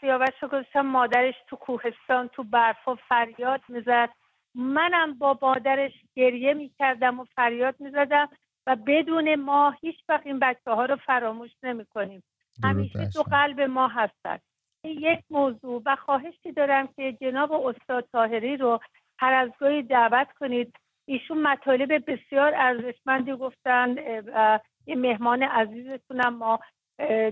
[0.00, 0.80] سیاوش رو گذاشتم.
[0.80, 4.08] مادرش تو کوهستان تو برفا فریاد می‌زد.
[4.54, 8.28] منم با مادرش گریه می‌کردم و فریاد می‌زدم
[8.66, 12.22] و بدون ما هیچ وقت این بچه ها رو فراموش نمی کنیم
[12.62, 14.38] همیشه تو قلب ما هستن.
[14.84, 18.80] یک موضوع و خواهشی دارم که جناب استاد طاهری رو
[19.18, 20.76] هر از گاهی دعوت کنید.
[21.04, 23.96] ایشون مطالب بسیار ارزشمندی گفتن
[24.86, 26.60] یه مهمان عزیزتونم ما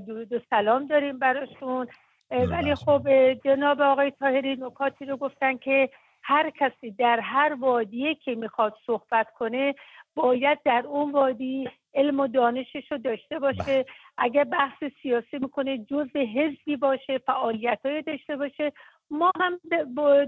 [0.07, 1.87] درود و سلام داریم براشون.
[2.31, 3.09] ولی خب
[3.45, 5.91] جناب آقای طاهری نکاتی رو گفتن که
[6.23, 9.75] هر کسی در هر وادیه که می‌خواد صحبت کنه
[10.15, 13.63] باید در اون وادی علم و دانشش رو داشته باشه.
[13.63, 13.85] بله.
[14.19, 18.73] اگر بحث سیاسی می‌کنه جز حزبی باشه فعالیت های داشته باشه.
[19.11, 19.61] ما هم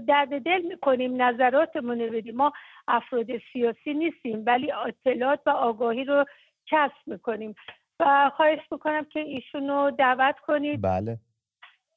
[0.07, 2.35] درد دل می‌کنیم نظراتمون رو بدیم.
[2.35, 2.51] ما
[2.87, 6.25] افراد سیاسی نیستیم ولی اطلاعات و آگاهی رو
[6.65, 7.55] کسب می‌کنیم.
[7.99, 10.81] و خواهش می‌کنم که ایشون رو دعوت کنید.
[10.81, 11.17] بله.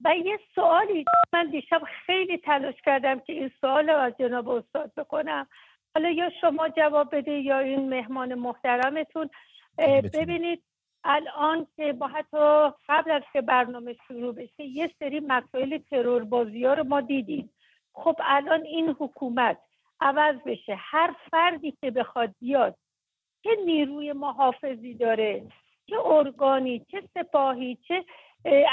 [0.05, 4.93] و یه سوالی من دیشب خیلی تلاش کردم که این سوال رو از جناب استاد
[4.97, 5.47] بکنم.
[5.95, 9.31] حالا یا شما جواب بده یا این مهمان محترمتون.
[9.79, 10.63] ببینید
[11.05, 16.65] الان که با حتی قبل از که برنامه شروع بشه یه سری مسائل ترور بازی
[16.65, 17.51] ها رو ما دیدیم.
[17.93, 19.59] خب الان این حکومت
[20.01, 22.77] عوض بشه هر فردی که بخواد بیاد
[23.45, 25.43] چه نیروی محافظی داره
[25.87, 28.05] چه ارگانی چه سپاهی چه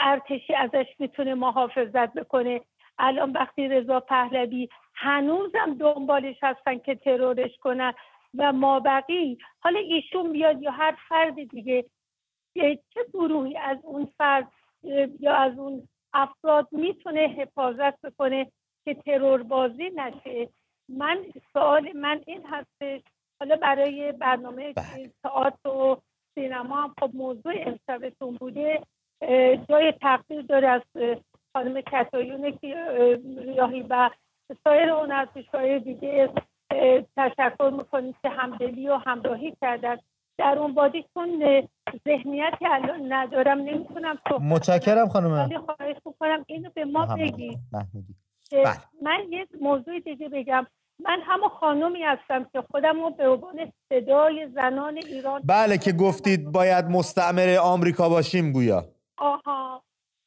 [0.03, 2.61] ارتشی ازش می‌تونه محافظت بکنه.
[2.97, 7.93] الان وقتی رضا پهلوی هنوزم دنبالش هستن که ترورش کنن.
[8.37, 9.37] و ما بقی.
[9.59, 11.85] حالا ایشون بیاد یا هر فرد دیگه
[12.93, 14.51] چه گروهی از اون فرد
[15.19, 18.51] یا از اون افراد می‌تونه حفاظت بکنه
[18.85, 20.49] که ترور بازی نشه؟
[20.89, 23.01] من سوال من این هستش.
[23.39, 25.11] حالا برای برنامه بله.
[25.23, 26.01] تئاتر و
[26.35, 28.81] سینما هم خب موضوع امشبتون بوده.
[29.69, 30.81] جای تقدیر داره از
[31.53, 32.57] خانم کتایون
[33.37, 34.09] ریاهی و
[34.63, 36.33] سایر هنرپیشههای دیگه.
[37.17, 39.97] تشکر می‌کنیم که همدلی و همراهی کردن.
[40.37, 41.43] در اون بادی چون
[42.07, 45.49] ذهنیتی الان ندارم نمی‌تونم متشکرم خانم.
[45.57, 47.59] خواهش می‌کنم اینو به ما بگید.
[48.51, 48.77] بله.
[49.01, 50.67] من یک موضوع دیگه بگم.
[51.05, 56.51] من همون خانومی هستم که خودم رو به عنوان صدای زنان ایران بله که گفتید
[56.51, 58.83] باید مستعمر آمریکا باشیم گویا.
[59.17, 59.83] آها.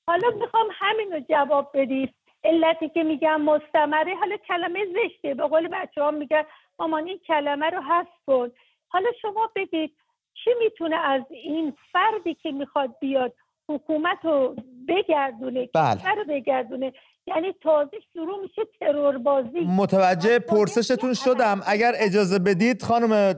[0.09, 5.35] حالا می‌خوام همین رو جواب بدید علتی که میگم مستمره حالا کلمه زشته.
[5.35, 6.43] به قول بچه ها میگن
[6.79, 8.51] مامان این کلمه رو حذف کن.
[8.89, 9.97] حالا شما بگید
[10.45, 13.33] چی می‌تونه از این فردی که می‌خواد بیاد
[13.69, 14.57] حکومت رو
[14.89, 16.15] بگردونه؟ بله.
[16.15, 16.93] رو بگردونه؟
[17.27, 21.61] یعنی تازه شروع میشه ترور بازی متوجه پرسشتون شدم.
[21.67, 23.35] اگر اجازه بدید خانم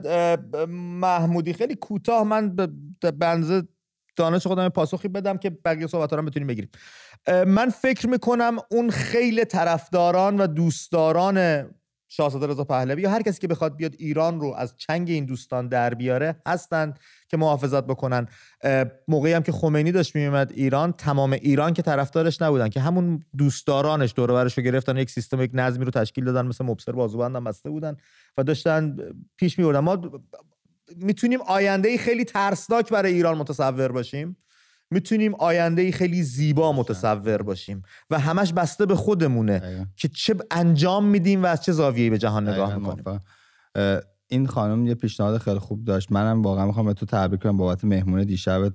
[1.01, 3.61] محمودی خیلی کوتاه من به بنزه
[4.17, 6.69] دانش خودم پاسخی بدم که بقیه صحبت رو بتونیم بگیریم.
[7.47, 11.67] من فکر می‌کنم اون خیلی طرفداران و دوستداران
[12.09, 15.67] شاهزاده رضا پهلوی یا هر کسی که بخواد بیاد ایران رو از چنگ این دوستان
[15.67, 16.99] در بیاره هستند
[17.29, 18.27] که محافظت بکنن.
[19.07, 24.13] موقعی هم که خمینی داشت میومد ایران تمام ایران که طرفدارش نبودن که همون دوستدارانش
[24.15, 27.69] دور رو گرفتن یک سیستم یک نظمی رو تشکیل دادن مثل مبصر بازوبند هم بسته
[27.69, 27.97] بودن
[28.37, 28.97] و داشتن
[29.37, 30.01] پیش میوردن ما
[30.95, 34.37] می‌تونیم آینده خیلی ترسناک برای ایران متصور باشیم.
[34.91, 37.81] می‌تونیم آینده خیلی زیبا متصور باشیم.
[38.09, 42.49] و همش بسته به خودمونه که چه انجام میدیم و از چه زاویه‌ای به جهان
[42.49, 43.21] نگاه می‌کنیم.
[44.27, 46.11] این خانم یه پیشنهاد خیلی خوب داشت.
[46.11, 48.73] منم واقعا می‌خوام به تو تبریک کنم بابت مهمون دیشب.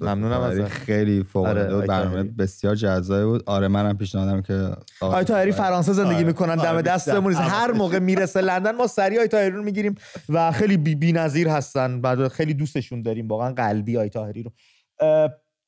[0.00, 3.42] ممنونم از خیلی فوق العاده آره، برنامه بسیار جذابی بود.
[3.46, 6.24] آره منم پیشنهادم که آقای طاهری فرانسه زندگی آره.
[6.24, 9.94] می‌کنن دم آره، دستمون هر موقع می‌رسه لندن ما سری آقای طاهری رو می‌گیریم
[10.28, 12.00] و خیلی بی‌نظیر هستن.
[12.00, 13.28] بعد خیلی دوستشون داریم.
[13.28, 14.52] واقعا قلبی آقای طاهری رو.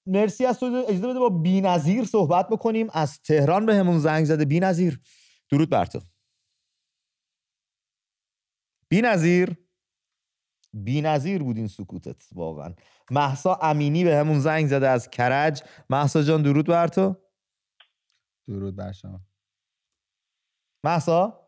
[0.06, 2.86] مرسی از تو اجازه بده با بی‌نظیر صحبت بکنیم.
[2.92, 4.44] از تهران به همون زنگ زده.
[4.44, 5.00] بی‌نظیر.
[5.50, 6.00] درود بر تو.
[8.88, 9.56] بی‌نظیر.
[10.74, 12.74] بی‌نظیر بود این سکوتت واقعا.
[13.10, 15.62] محسا امینی به همون زنگ زده از کرج.
[15.90, 17.16] محسا جان درود بر تو.
[18.48, 19.20] درود بر شما.
[20.84, 21.40] محسا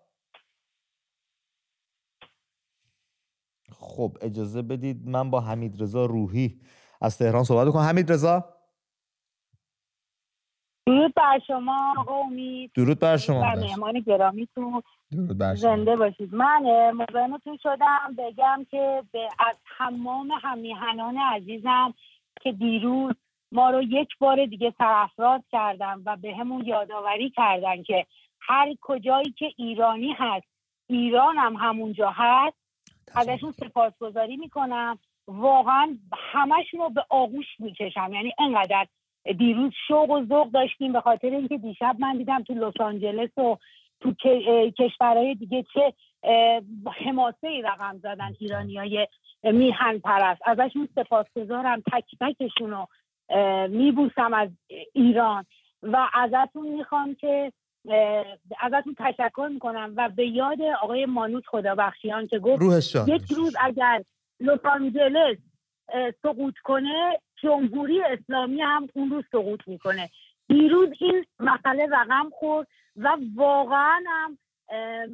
[3.72, 6.60] خب اجازه بدید من با حمید رضا روحی
[7.00, 8.51] از تهران صحبت کنم حمید رضا
[11.12, 12.70] درود بر شما آقا امید.
[12.74, 13.40] درود بر شما.
[13.40, 14.82] بر مهمان گرامیتون.
[15.54, 16.34] زنده باشید.
[16.34, 18.14] من مزاحمتون شدم.
[18.18, 21.94] بگم که به از تمام همیهنان عزیزم
[22.40, 23.14] که دیروز
[23.52, 28.06] ما رو یک بار طرف سرافراز کردن و به همون یادآوری کردن که
[28.40, 30.46] هر کجایی که ایرانی هست
[30.86, 32.56] ایران هم همونجا هست
[33.14, 34.98] ازشون سپاسگزاری می‌کنم.
[35.28, 35.98] واقعا
[36.32, 38.10] همشون رو به آغوش می‌کشم.
[38.12, 38.86] یعنی انقدر
[39.38, 43.56] دیروز شوق و ذوق داشتیم به خاطر اینکه دیشب من دیدم تو لس آنجلس و
[44.00, 44.14] تو
[44.78, 45.92] کشورهای دیگه چه
[47.04, 49.08] حماسه ای رقم زدن ایرانی های
[49.42, 50.40] میهن پرست.
[50.44, 52.88] ازشون سپاسگزارم تک تکشون رو
[53.68, 54.48] میبوسم از
[54.94, 55.44] ایران.
[55.82, 57.52] و ازتون می‌خوام که
[58.60, 62.62] ازتون تشکر می‌کنم و به یاد آقای مانوت خدابخشیان که گفت
[63.08, 64.02] یک روز اگر
[64.40, 65.36] لس آنجلس
[66.22, 70.10] سقوط کنه جمهوری اسلامی هم اون رو سقوط می‌کنه.
[70.48, 74.38] دیروز این مسئله رقم خورد و واقعا هم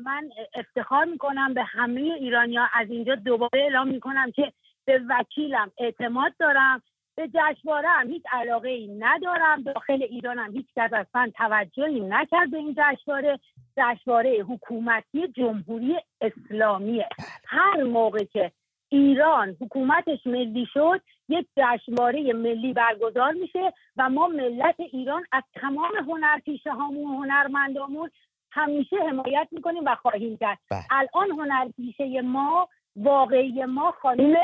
[0.05, 4.53] من افتخار می‌کنم به همه ایرانیا از اینجا دوباره اعلام می‌کنم که
[4.85, 6.83] به وکیلم اعتماد دارم.
[7.17, 9.63] به جشنواره هم هیچ علاقه ای ندارم.
[9.63, 13.39] داخل ایران هم هیچ کس اصلا توجهی نکرد به این جشنواره.
[13.77, 17.09] جشنواره حکومتی جمهوری اسلامیه.
[17.47, 18.53] هر موقع که
[18.89, 25.93] ایران حکومتش ملی شد یک جشنواره ملی برگزار میشه و ما ملت ایران از تمام
[26.09, 28.11] هنرپیشه هامون هنرمندامون
[28.51, 30.59] همیشه حمایت می‌کنیم و خواهیم کرد.
[30.71, 30.81] بله.
[30.91, 34.35] الان هنرپیشه ما واقعی ما خانم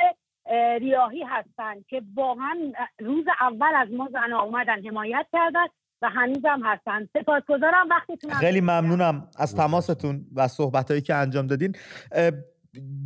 [0.81, 5.66] ریاهی هستن که واقعا روز اول از ما زن اومدن حمایت کردن
[6.03, 7.09] و هنوزم هستن.
[7.12, 7.88] سپاسگزارم.
[7.90, 11.77] وقتتون خیلی ممنونم از تماستون و صحبتهایی که انجام دادین.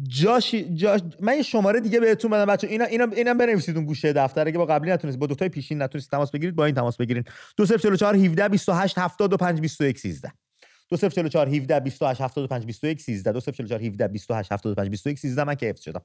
[0.09, 4.13] جاشی جاش من یه شماره دیگه بهتون بدم بچه اینا اینا اینا بنویسید اون گوشه
[4.13, 4.49] دفتر.
[4.49, 7.31] اگه با قبلی نتونید با دو تای پیشین نتونید تماس بگیرید با این تماس بگیرید
[7.57, 10.33] 2044 17 28 75 21 13
[10.91, 15.81] 2044 17 28 75 21 13 2044 17 28 75 21 13 من که حفظ
[15.83, 16.01] شدم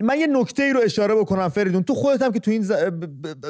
[0.00, 1.82] من یه نکته ای رو اشاره بکنم فریدون.
[1.82, 2.62] تو خودت هم که تو این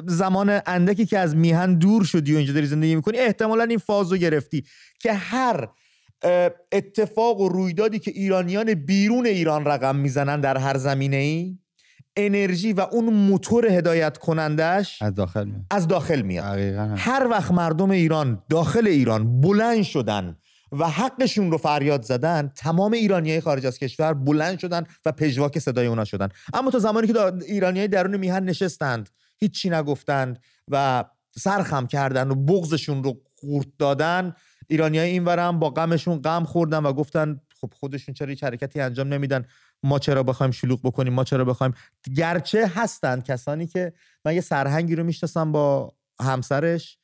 [0.07, 4.13] زمان اندکی که از میهن دور شدی و اینجا داری زندگی می‌کنی احتمالا این فاز
[4.13, 4.65] رو گرفتی
[4.99, 5.69] که هر
[6.73, 11.59] اتفاق و رویدادی که ایرانیان بیرون ایران رقم می‌زنن در هر زمینه ای
[12.17, 15.67] انرژی و اون موتور هدایت کنندش از داخل میاد.
[15.71, 16.59] از داخل میاد.
[16.97, 20.37] هر وقت مردم ایران داخل ایران بلند شدن
[20.73, 25.87] و حقشون رو فریاد زدن تمام ایرانی خارج از کشور بلند شدن و پژواک صدای
[25.87, 26.29] اونا شدن.
[26.55, 29.09] اما تا زمانی که ایرانی های درون میهن نشستند
[29.39, 30.39] هیچی نگفتند
[30.71, 31.05] و
[31.39, 34.35] سرخم کردن و بغزشون رو خورد دادن
[34.69, 38.81] ایرانی های این ورم با غمشون غم خوردن و گفتن خب خودشون چرا هیچ حرکتی
[38.81, 39.45] انجام نمیدن؟
[39.83, 41.75] ما چرا بخوایم شلوغ بکنیم؟ ما چرا بخوایم؟
[42.17, 43.93] گرچه هستند کسانی که
[44.25, 46.99] من یه سرهنگی رو می‌شناسم با همسرش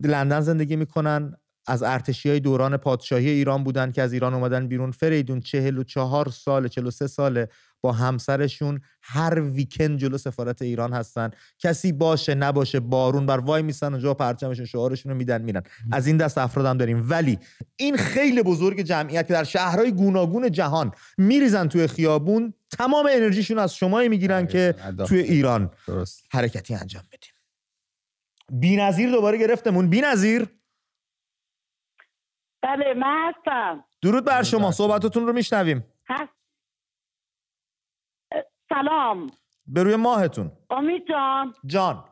[0.00, 1.36] لندن زندگی می‌کنن.
[1.68, 4.90] از ارتشی های دوران پادشاهی ایران بودن که از ایران اومدن بیرون.
[4.90, 7.48] فریدون چهل و چهار سال چهل و سه ساله
[7.80, 11.30] با همسرشون هر ویکند جلو سفارت ایران هستن.
[11.58, 15.62] کسی باشه نباشه بارون بر وای میسن اونجا پرچمشون شعارشون رو میدن میرن.
[15.92, 17.06] از این دست افراد هم داریم.
[17.10, 17.38] ولی
[17.76, 23.74] این خیلی بزرگ جمعیت که در شهرهای گوناگون جهان میریزن توی خیابون تمام انرژیشون از
[23.74, 24.74] شمایی می‌گیرن که
[25.06, 26.24] توی ایران درست.
[26.30, 27.30] حرکتی انجام بدیم.
[28.60, 29.90] بی‌نظیر دوباره گرفتمون.
[29.90, 30.46] بی‌نظیر
[32.62, 33.84] بله من هستم.
[34.02, 35.84] درود بر شما صحبتتون رو میشنویم.
[38.68, 39.30] سلام.
[39.66, 40.52] به روی ماهتون.
[40.70, 41.54] امید جان.
[41.66, 42.04] جان.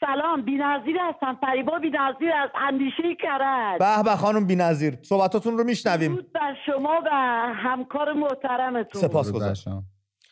[0.00, 1.38] سلام بینظیر هستم.
[1.40, 6.12] فریبا بینظیر از اندیشه کرد به به خانم بینظیر صحبتاتون رو میشنویم.
[6.12, 7.10] درود بر شما و
[7.54, 9.02] همکار محترمتون.
[9.02, 9.82] سپاس گذاشتم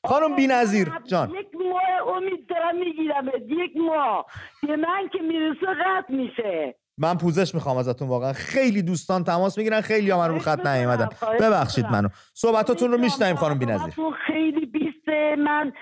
[0.04, 1.30] خانم بینظیر جان.
[1.30, 4.26] یک ماه امید دارم می‌گیرم یک ماه.
[4.62, 6.74] به من که می‌رسه قطع میشه.
[6.98, 8.32] من پوزش می‌خوام ازتون واقعا.
[8.32, 11.08] خیلی دوستان تماس می‌گیرن خیلی ها من رو خط نیومدن.
[11.40, 12.08] ببخشید منو.
[12.34, 13.94] صحبتاتون رو میشنویم خانم بینظیر.
[14.26, 15.72] خیلی بیسته من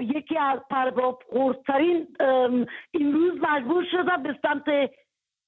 [0.00, 2.06] یکی از پرباب قرصترین
[2.90, 4.64] این روز مجبور شدم به سمت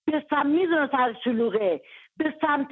[0.07, 1.81] به سمت می‌دونم سر شلوغه.
[2.17, 2.69] به سمت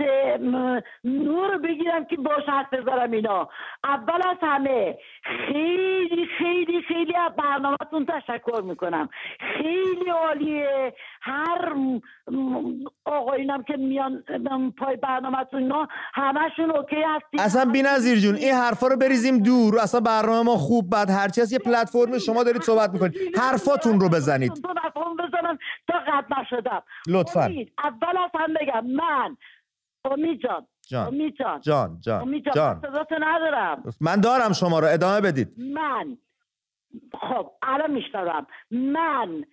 [1.05, 3.49] نور بگیرم که باش حرف بذارم اینا.
[3.85, 9.09] اول از همه خیلی خیلی خیلی از برنامهتون تشکر می‌کنم.
[9.57, 10.95] خیلی عالیه.
[11.23, 11.75] هر
[13.05, 14.25] آقایونم که میان
[14.79, 19.79] پای برنامهتون اینا همشون اوکی هستی اصلا بی نظیر جون این حرفا رو بریزیم دور.
[19.79, 23.39] اصلا برنامه ما خوب بعد هرچی هست یه پلتفرم شما دارید صحبت می‌کنید.
[23.39, 24.53] حرفاتون رو بزنید.
[25.19, 26.83] بزنم تا قد نشدم.
[27.09, 27.41] لطفا.
[27.85, 29.30] اول از هم بگم من
[30.05, 33.23] امید جان جان امید جان جان جان امید جان, جان.
[33.23, 33.83] ندارم.
[34.01, 35.49] من دارم شما رو ادامه بدید.
[35.59, 36.17] من
[37.21, 38.47] خب الان میشنوم.
[38.71, 39.45] من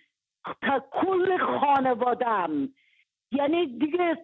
[0.62, 2.69] تا کل خانوادم
[3.31, 4.17] یعنی دیگه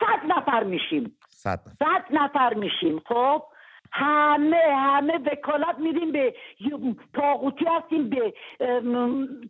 [0.00, 1.16] صد نفر میشیم.
[1.28, 1.60] صد
[2.10, 2.54] نفر.
[2.54, 3.42] میشیم خب؟
[3.92, 6.34] همه همه وکالت میدیم به
[7.14, 8.34] تاغوتی هستیم به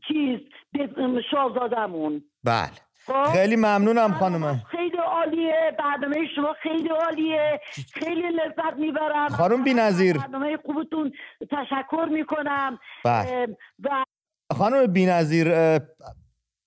[0.09, 0.41] چیز
[0.73, 2.86] به شاهزادمون بله؟
[3.33, 4.63] خیلی ممنونم خانم.
[4.71, 7.61] خیلی عالیه برنامه شما خیلی عالیه.
[7.93, 9.29] خیلی لذت می‌برم.
[9.29, 10.19] خانم بی نظیر.
[10.19, 12.79] برنامه خوبتون تشکر می‌کنم.
[13.05, 13.57] بله.
[13.85, 14.05] و
[14.53, 15.79] خانم بی نظیر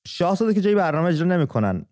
[0.07, 1.85] شاهزاده که جایی برنامه اجرا نمی‌کنن.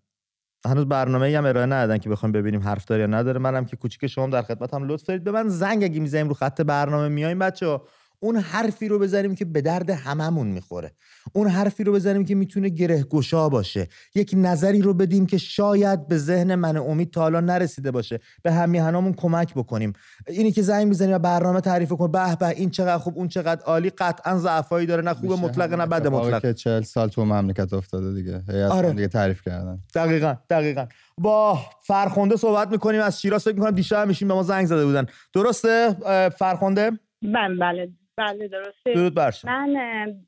[0.66, 3.38] هنوز برنامه هم ارائه ندادن که بخوایم ببینیم حرف داره یا نداره.
[3.38, 5.24] منم که کوچیک شما در خدمت هم لطف دارید.
[5.24, 7.80] به من زنگ اگه می‌زنیم رو خط برنامه میایم بچه
[8.20, 10.92] اون حرفی رو بزنیم که به درد هممون می‌خوره.
[11.32, 13.88] اون حرفی رو بزنیم که می‌تونه گره گشا باشه.
[14.14, 18.20] یک نظری رو بدیم که شاید به ذهن من امید تا حالا نرسیده باشه.
[18.42, 19.92] به همیهنامون کمک بکنیم.
[20.28, 23.62] اینی که زنگ می‌زنیم و برنامه تعریف کن به به این چقدر خوب اون چقدر
[23.62, 23.90] عالی.
[23.90, 25.02] قطعا ضعفایی داره.
[25.02, 26.42] نه خوب مطلق نه بد مطلق.
[26.42, 28.66] که 40 سال تو مملکت افتاده دیگه.
[28.70, 28.92] آره.
[28.92, 29.78] دیگه تعریف کردن.
[29.94, 30.86] دقیقا دقیقا.
[31.18, 33.00] با فرخنده صحبت می‌کنیم.
[33.00, 35.06] از شیراز فکر می‌کنم دیشب میشیم به ما زنگ زده بودن.
[35.32, 35.96] درسته؟
[36.38, 36.90] فرخنده؟
[37.22, 37.92] بله بله.
[38.18, 38.94] بله درسته.
[38.94, 39.74] درود من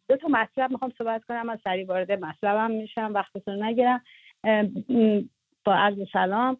[0.08, 4.02] دو تا مطلب می‌خوام صحبت کنم از سری وارد مطلبم میشم وقتتون نگیرم.
[5.64, 6.56] با عرض سلام.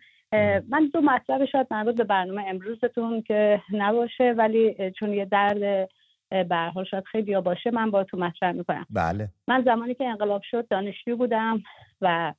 [0.69, 5.89] من دو مطلب شاید مربوط به برنامه امروزتون که نباشه ولی چون یه درد
[6.31, 8.87] به حال شاید خیلی باشه من با تو مطرح می‌کنم.
[8.91, 9.29] بله.
[9.49, 11.63] من زمانی که انقلاب شد دانشجو بودم
[12.01, 12.35] و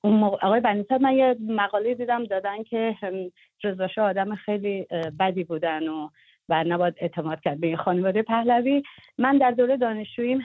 [0.00, 2.96] اون آقای بنیصد من یه مقاله دیدم دادن که
[3.64, 4.86] رضا آدم خیلی
[5.20, 6.08] بدی بودن و
[6.52, 8.82] و نباید اعتماد کرد به این خانواده پهلوی.
[9.18, 10.40] من در دوره دانشجوییم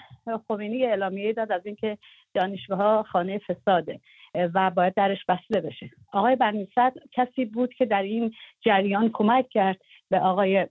[0.48, 1.98] خمینی اعلامیه داد از اینکه
[2.34, 4.00] دانشگاه خانه فساده
[4.36, 5.90] و باید درش بسته بشه.
[6.14, 9.78] آقای برنیصد کسی بود که در این جریان کمک کرد
[10.10, 10.68] به آقای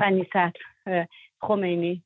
[0.00, 0.52] برنیصد
[1.40, 2.02] خمینی؟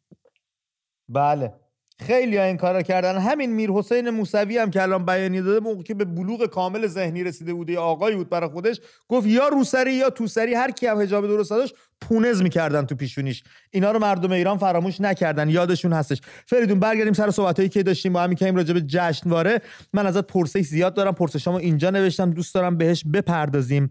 [1.09, 1.62] بله.
[2.07, 3.19] خیلی ها این کارا کردن.
[3.19, 7.25] همین میر حسین موسوی هم که الان بیانیه داده موقع که به بلوغ کامل ذهنی
[7.25, 11.27] رسیده بوده آقایی بود برای خودش گفت یا روسری یا توسری هر کی هم حجاب
[11.27, 13.43] درست داشت پونز می‌کردن تو پیشونیش.
[13.71, 15.49] اینا رو مردم ایران فراموش نکردن.
[15.49, 16.21] یادشون هستش.
[16.47, 19.61] فریدون برگردیم سر صحبتایی که داشتیم با همین که راجع به جشنواره.
[19.93, 21.15] من ازت پرسش زیاد دارم.
[21.15, 22.31] پرسشامو اینجا نوشتم.
[22.31, 23.91] دوست دارم بهش بپردازیم.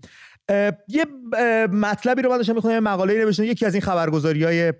[0.87, 1.05] یه
[1.71, 3.43] مطلبی رو من داشتم می‌خونم مقاله نوشتم.
[3.43, 4.73] یکی از این خبرگزاری های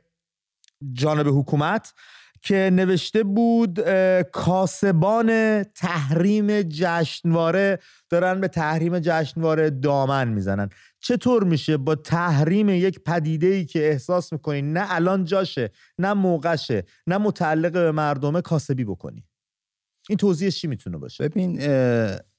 [0.94, 1.94] جانب حکومت.
[2.42, 3.80] که نوشته بود
[4.22, 10.70] کاسبان تحریم جشنواره دارن به تحریم جشنواره دامن می‌زنن.
[11.00, 16.84] چطور میشه با تحریم یک پدیده ای که احساس می‌کنی نه الان جاشه نه موقعشه
[17.08, 19.26] نه متعلق به مردمه کاسبی بکنی؟
[20.10, 21.62] این توضیحش چی می‌تونه باشه؟ ببین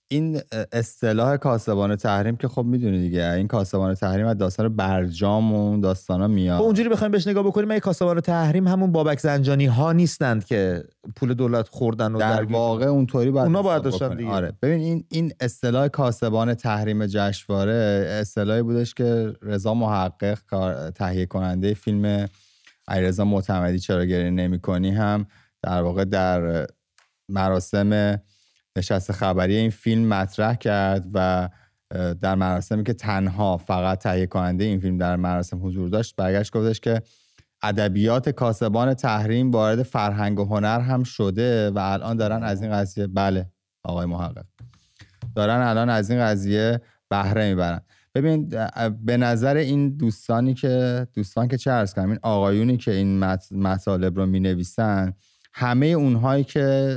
[0.09, 0.41] این
[0.73, 6.29] اصطلاح کاسبان تحریم که خب می‌دونی دیگه این کاسبان تحریم از داستان برجام و داستانا
[6.29, 6.59] میاد.
[6.59, 10.85] خب اونجوری بخوایم بهش نگاه بکنیم این کاسبان تحریم همون بابک زنجانی ها نیستند که
[11.17, 14.31] پول دولت خوردن و در واقع اونطوری باید اونا باید داشتن دیگه.
[14.31, 14.53] آره.
[14.63, 20.39] ببین این این اصطلاح کاسبان تحریم جشنواره اصطلاحی بودش که رضا محقق
[20.91, 22.29] تهیه کننده فیلم
[22.89, 25.27] علیرضا معتمدی چرا گریه نمی‌کنی هم
[25.63, 26.67] در واقع در
[27.29, 28.21] مراسم
[28.77, 31.49] نشست خبری این فیلم مطرح کرد و
[32.21, 36.81] در مراسمی که تنها فقط تهیه کننده این فیلم در مراسم حضور داشت برگشت گفتش
[36.81, 37.03] که
[37.63, 43.07] ادبیات کاسبان تحریم وارد فرهنگ و هنر هم شده و الان دارن از این قضیه
[43.07, 43.51] بله
[43.85, 44.45] آقای محقق.
[45.35, 46.81] دارن الان از این قضیه
[47.11, 47.81] بهره می‌برن.
[48.15, 48.55] ببین
[49.05, 53.19] به نظر این دوستانی که دوستان که چه ارز کنم این آقایونی که این
[53.51, 55.13] مطالب رو می نویسن
[55.55, 56.97] همه اونهایی که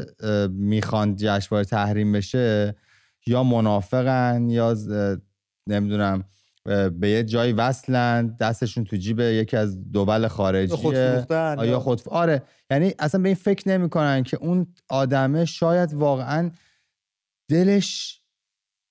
[0.50, 2.76] می‌خوان جشنواره تحریم بشه
[3.28, 4.76] یا منافقن یا
[5.68, 6.24] نمی‌دونم
[7.00, 10.88] به یه جایی وصلن دستشون تو جیب یکی از دول خارجی
[11.68, 12.44] یا خود آره.
[12.72, 16.52] یعنی اصلا به این فکر نمی‌کنن که اون آدمه شاید واقعا
[17.50, 18.22] دلش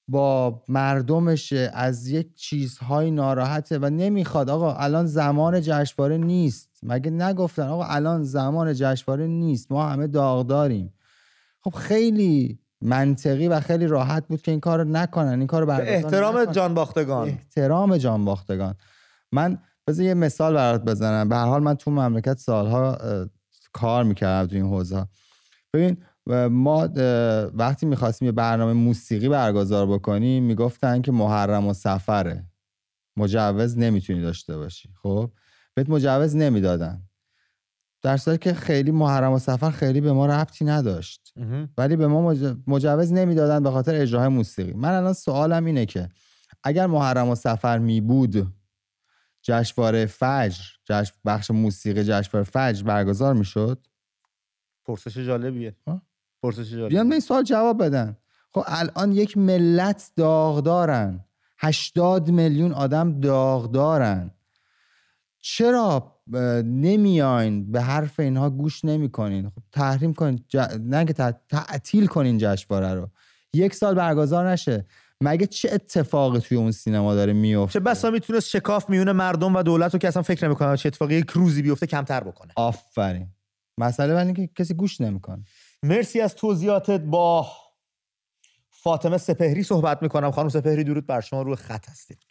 [0.09, 4.51] با مردمشه از یک چیزهای ناراحته و نمی‌خواد.
[4.51, 6.74] آقا الان زمان جشنواره نیست.
[6.85, 10.95] مگه نگفتن آقا الان زمان جشنواره نیست ما همه داغ داریم
[11.61, 16.75] خب خیلی منطقی و خیلی راحت بود که این کار نکنن این کار احترام جان
[16.75, 18.75] باختگان احترام جان باختگان
[19.33, 21.29] من بذار یه مثال برات بزنم.
[21.29, 22.99] به هر حال من تو مملکت سالها
[23.73, 25.07] کار می‌کردم تو این حوزه.
[25.75, 25.97] ببین
[26.51, 26.89] ما
[27.55, 32.45] وقتی می‌خواستیم یه برنامه موسیقی برگزار بکنیم می‌گفتن که محرم و سفره.
[33.17, 34.89] مجوز نمی‌تونی داشته باشی.
[35.03, 35.31] خب؟
[35.75, 37.03] بهت مجوز نمی‌دادن.
[38.03, 41.35] در صورتی که خیلی محرم و سفر خیلی به ما ربطی نداشت.
[41.79, 42.35] ولی به ما
[42.67, 44.73] مجوز نمی‌دادن به خاطر اجرای موسیقی.
[44.73, 46.09] من الان سوالم اینه که
[46.63, 48.55] اگر محرم و سفر می بود
[49.43, 53.87] جشنواره فجر جشن بخش موسیقی جشنواره فجر برگزار می‌شد
[54.85, 55.77] پرسش جالبیه.
[56.43, 56.89] پرسش جالبیه.
[56.89, 58.17] بیان به این سوال جواب بدن.
[58.53, 61.25] خب الان یک ملت داغدارن
[61.59, 64.31] 80 میلیون آدم داغدارن
[65.47, 66.21] چرا
[66.65, 69.49] نمیاین به حرف اینها گوش نمی‌کنین.
[69.51, 70.57] خب تحریم کنین ج...
[70.81, 71.13] نه که
[71.49, 73.11] تعطیل کنین جشنواره رو.
[73.55, 74.87] یک سال برگزار نشه.
[75.21, 79.63] مگه چه اتفاقی توی اون سینما داره میفته چه بسا می‌تونست شکاف میونه مردم و
[79.63, 82.53] دولت رو که اصلا فکر نمی‌کنه چه اتفاقی یک روزی بیفته کمتر بکنه.
[82.57, 83.29] آفرین.
[83.79, 85.45] مسئله بعد که کسی گوش نمی‌کنه.
[85.83, 87.47] مرسی از توضیحاتت با
[88.71, 90.31] فاطمه سپهری صحبت می‌کنم.
[90.31, 91.43] خانم سپهری درود بر شما.
[91.43, 92.24] روی خط هستید.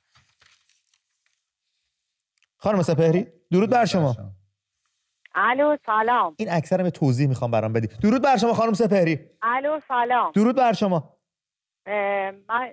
[2.64, 4.16] خانم سپهری درود بر شما.
[5.36, 6.36] الو سلام.
[6.40, 7.88] این اکثر توضیح می‌خوام برام بدی.
[7.88, 9.20] درود بر شما خانم سپهری.
[9.42, 10.32] الو سلام.
[10.32, 11.18] درود بر شما.
[12.48, 12.70] من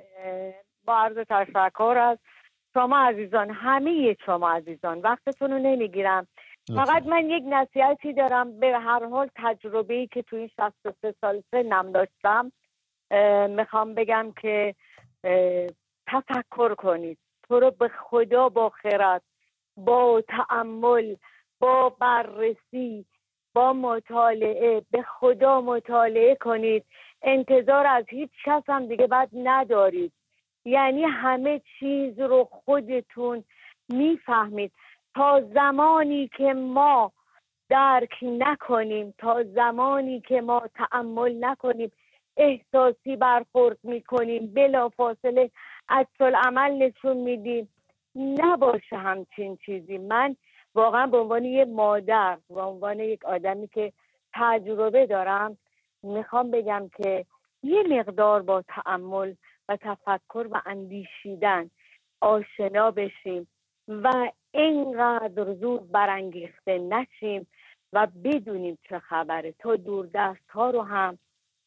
[0.84, 2.18] با عرض تشکر از
[2.74, 4.99] شما عزیزان همه شما عزیزان.
[4.99, 6.26] وقتتون رو نمی‌گیرم.
[6.68, 8.61] فقط من یک نصیحتی دارم.
[8.61, 12.53] به هر حال تجربه ای که تو این 63 سال سنم داشتم
[13.51, 14.74] می‌خوام بگم که
[16.07, 17.18] تفکر کنید.
[17.49, 19.22] تو رو به خدا با خیرت
[19.85, 21.14] با تعمل
[21.61, 23.05] با بررسی
[23.55, 26.85] با مطالعه به خدا مطالعه کنید.
[27.22, 30.12] انتظار از هیچ کس هم دیگه بعد ندارید.
[30.64, 33.45] یعنی همه چیز رو خودتون
[33.89, 34.72] می‌فهمید.
[35.14, 37.12] تا زمانی که ما
[37.68, 41.93] درک نکنیم تا زمانی که ما تعمل نکنیم
[42.37, 44.55] احساسی برخورد می‌کنیم.
[44.55, 45.51] بلا فاصله
[46.20, 47.68] عمل نشون میدیم.
[48.16, 50.36] نباشه همچین چیزی من
[50.74, 53.92] واقعا به عنوان یه مادر و عنوان یک آدمی که
[54.34, 55.58] تجربه دارم
[56.02, 57.26] می‌خوام بگم که
[57.62, 59.34] یه مقدار با تعمل
[59.68, 61.70] و تفکر و اندیشیدن
[62.20, 63.48] آشنا بشیم
[63.88, 67.46] و اینقدر زود برانگیخته نشیم
[67.92, 71.18] و بدونیم چه خبره تا دوردست ها رو هم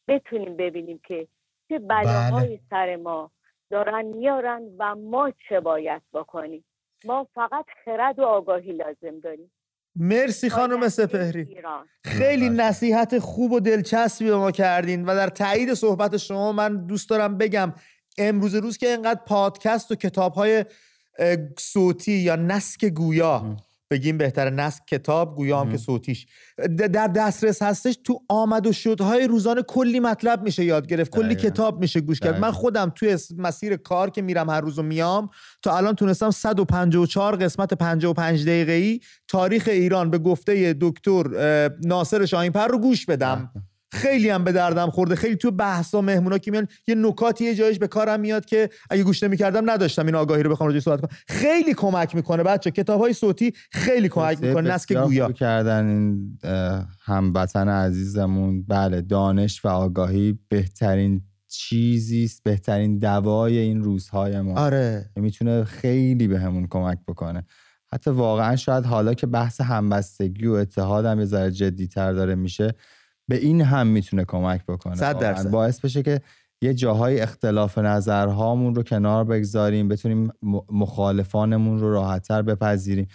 [0.08, 1.28] بتونیم ببینیم که
[1.68, 2.60] چه بلاهای بله.
[2.70, 3.30] سر ما
[3.70, 6.64] دارن میارن و ما چه باید بکنیم؟
[7.04, 9.50] ما فقط خرد و آگاهی لازم داریم.
[9.96, 11.56] مرسی خانم سپهری.
[12.04, 17.10] خیلی نصیحت خوب و دلچسبی به ما کردین و در تایید صحبت شما من دوست
[17.10, 17.72] دارم بگم
[18.18, 20.64] امروز روز که اینقدر پادکست و کتاب های
[21.58, 23.56] صوتی یا نسک گویا
[23.90, 26.26] بگیم بهتر نسک کتاب گویا هم که صوتیش.
[26.76, 31.80] در دسترس هستش تو آمد و شدهای روزانه کلی مطلب میشه یاد گرفت کلی کتاب
[31.80, 32.38] میشه گوش کرد.
[32.38, 35.28] من خودم توی مسیر کار که میرم هر روز و میام
[35.62, 41.24] تا الان تونستم 154 قسمت 55 دقیقه ای تاریخ ایران به گفته دکتر
[41.84, 43.52] ناصر شاهینپر رو گوش بدم.
[43.94, 45.16] خیلی هم به دردم خورده.
[45.16, 49.02] خیلی تو بحثا مهمونا که میان یه نکاتی یه جایش به کارم میاد که اگه
[49.02, 51.10] گوش نمی‌کردم نداشتم این آگاهی رو بخوام راجعش صحبت کنم.
[51.28, 55.32] خیلی کمک می‌کنه بچه کتاب های صوتی خیلی کمک می‌کنه نسک گویا.
[55.32, 56.38] کردن این
[57.04, 58.62] هموطن عزیزمون.
[58.62, 66.28] بله دانش و آگاهی بهترین چیزی است بهترین دوای این روزهای ما آره می‌تونه خیلی
[66.28, 67.46] بهمون به کمک بکنه.
[67.92, 72.74] حتی واقعا شاید حالا که بحث همبستگی و اتحاد هم یه ذره جدیتر داره میشه
[73.28, 74.94] به این هم می‌تونه کمک بکنه.
[74.94, 75.50] صد درصد.
[75.50, 76.20] باعث بشه که
[76.62, 80.32] یه جاهای اختلاف نظرهامون رو کنار بگذاریم بتونیم
[80.70, 83.08] مخالفانمون رو راحتتر بپذیریم.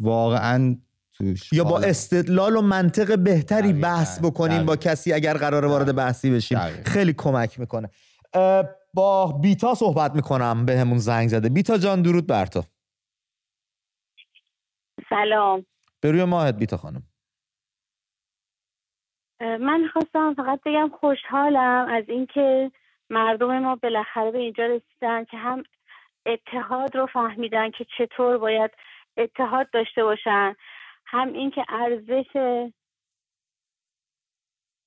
[0.00, 0.76] واقعا
[1.12, 6.30] توش یا با استدلال و منطق بهتری بحث بکنیم با کسی اگر قرار وارد بحثی
[6.30, 6.58] بشیم.
[6.84, 7.90] خیلی کمک می‌کنه.
[8.94, 11.48] با بیتا صحبت می‌کنم به همون زنگ زده.
[11.48, 12.62] بیتا جان درود بر تو.
[15.08, 15.66] سلام.
[16.02, 17.02] بروی ماهت بیتا خانم.
[19.44, 22.70] من خواستم فقط بگم خوشحالم از اینکه
[23.10, 25.62] مردم ما بالاخره به اینجا رسیدن که هم
[26.26, 28.70] اتحاد رو فهمیدن که چطور باید
[29.16, 30.54] اتحاد داشته باشن.
[31.06, 32.36] هم اینکه ارزش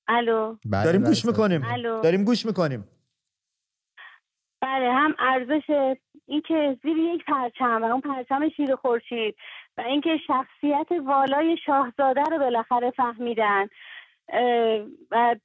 [0.08, 1.32] الو؟ بله، داریم گوش بله.
[1.32, 1.60] می‌کنیم.
[2.00, 2.88] داریم گوش می‌کنیم.
[4.60, 5.96] بله هم ارزش
[6.26, 9.36] اینکه زیر یک پرچم و اون پرچم شیر خورشید
[9.76, 13.68] و اینکه شخصیت والای شاهزاده رو بالاخره فهمیدن.
[15.10, 15.36] و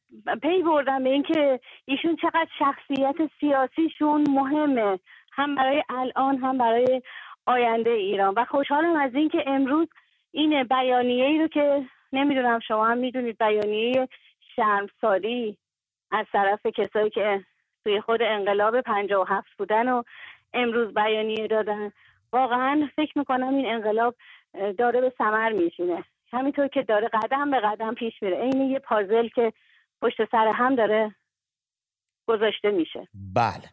[0.41, 4.99] پی بردم به اینکه ایشون چقدر شخصیت سیاسیشون مهمه
[5.31, 7.01] هم برای الان هم برای
[7.45, 8.33] آینده ایران.
[8.33, 9.87] و خوشحالم از اینکه امروز
[10.31, 14.07] این بیانیه ای رو که نمی‌دونم شما هم می‌دونید بیانیه
[14.55, 15.57] شرمساری
[16.11, 17.43] از طرف کسایی که
[17.83, 20.03] توی خود انقلاب پنجاه و هفت بودن و
[20.53, 21.91] امروز بیانیه دادن
[22.33, 24.15] واقعا فکر می‌کنم این انقلاب
[24.77, 26.03] داره به سمر میشینه.
[26.33, 28.37] همینطور که داره قدم به قدم پیش میره.
[28.37, 29.53] عین یه پازل که
[30.01, 31.15] پشت سر هم داره
[32.27, 33.07] گذاشته میشه.
[33.35, 33.63] بله.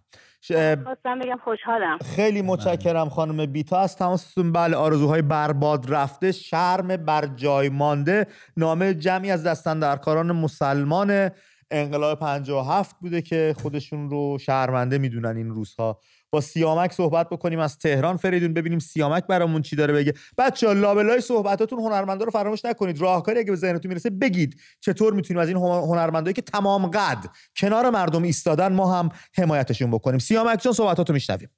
[0.84, 1.98] خواستم بگم خوشحالم.
[2.16, 3.80] خیلی متشکرم خانم بیتا.
[3.80, 8.26] از تماستون بله آرزوهای برباد رفته شرم بر جای مانده.
[8.56, 11.30] نامه جمعی از دستندرکاران مسلمان
[11.70, 15.98] انقلاب 57 بوده که خودشون رو شرمنده می‌دونن این روزها.
[16.33, 20.14] با سیامک صحبت بکنیم از تهران فریدون ببینیم سیامک برامون چی داره بگه.
[20.39, 23.01] بچه ها لابلای صحبتاتون هنرمندا رو فراموش نکنید.
[23.01, 27.24] راهکاری اگه به ذهنتون می‌رسه بگید چطور می‌تونیم از این هنرمندایی که تمام قد
[27.57, 30.18] کنار مردم ایستادن ما هم حمایتشون بکنیم.
[30.18, 31.51] سیامک جان صحبتاتو میشنویم.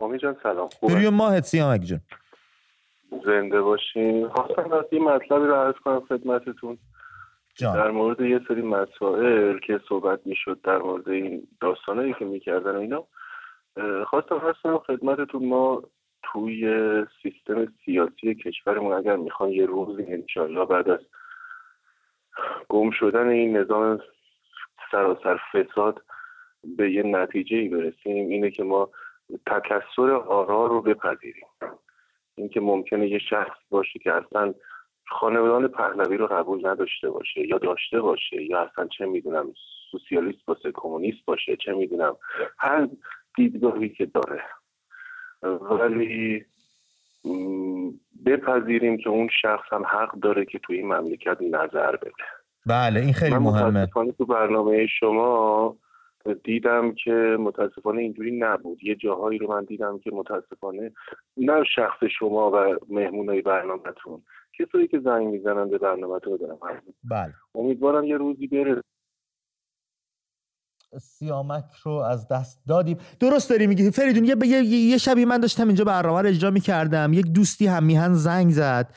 [0.00, 0.68] امی جان سلام.
[0.68, 2.00] خوبه؟ ماهت سیامک جان
[3.26, 4.28] زنده باشین.
[4.28, 6.78] خواستم از این مطلبی رو عرض کنم خدمتتون.
[7.60, 13.04] در مورد یه سری مسائل که صحبت می‌شد در مورد این داستانهایی که می‌کردن اینا
[14.06, 15.82] خواستم هستم خدمتتون ما
[16.22, 16.66] توی
[17.22, 21.00] سیستم سیاسی کشورمون اگر می‌خوان یه روزی انشالله بعد از
[22.68, 24.00] گم شدن این نظام
[24.90, 26.02] سراسر فساد
[26.76, 28.90] به یه نتیجه ای برسیم اینه که ما
[29.46, 31.46] تکسر آرا رو بپذیریم.
[32.34, 34.54] اینکه ممکنه یه شخص باشه که اصلا
[35.20, 39.52] خانوادان پهلوی رو قبول نداشته باشه یا داشته باشه یا اصلا چه می‌دونم
[39.90, 42.16] سوسیالیست باشه کمونیست باشه چه می‌دونم
[42.58, 42.88] هر
[43.36, 44.42] دیدگاهی که داره.
[45.60, 46.44] ولی
[48.26, 52.24] بپذیریم که اون شخص هم حق داره که توی این مملکت نظر بده.
[52.66, 53.88] بله این خیلی مهمه.
[54.18, 55.76] تو برنامه شما
[56.44, 58.84] دیدم که متاسفانه اینجوری نبود.
[58.84, 60.92] یه جاهایی رو من دیدم که متاسفانه
[61.36, 64.22] نه شخص شما و مهمونای برنامهتون
[64.66, 66.58] کسایی که زنگ می‌زنن به برنامه تو دارم
[67.04, 67.34] بله.
[67.54, 68.82] امیدوارم یه روزی بره.
[71.00, 72.96] سیامک رو از دست دادیم.
[73.20, 73.90] درست داری میگی.
[73.90, 77.12] فریدون یه, یه, یه شبی من داشتم اینجا برنامه رو اجرا می‌کردم.
[77.12, 78.94] یک دوستی هم میهن زنگ زد.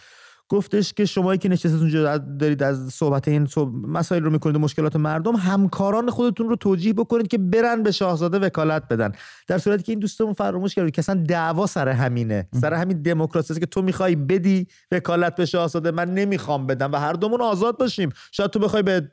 [0.50, 3.48] گفتش که شما که نشستید اونجا دارید از صحبت این
[3.88, 8.88] مسائل رو می‌کنید مشکلات مردم همکاران خودتون رو توجیه بکنید که برن به شاهزاده وکالت
[8.88, 9.12] بدن.
[9.48, 12.48] در صورتی که این دوستمون فراموش کرد که اصلا دعوا سر همینه.
[12.62, 17.14] سر همین دموکراسی که تو می‌خوای بدی وکالت به شاهزاده من نمی‌خوام بدم و هر
[17.14, 18.10] دومون آزاد باشیم.
[18.32, 19.12] شاید تو بخوای به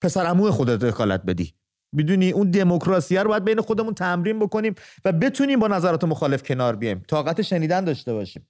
[0.00, 1.54] پسر عمو خودت وکالت بدی.
[1.92, 6.76] می‌دونی؟ اون دموکراسی رو باید بین خودمون تمرین بکنیم و بتونیم با نظرات مخالف کنار
[6.76, 7.04] بیایم.
[7.08, 8.46] طاقت شنیدن داشته باشیم.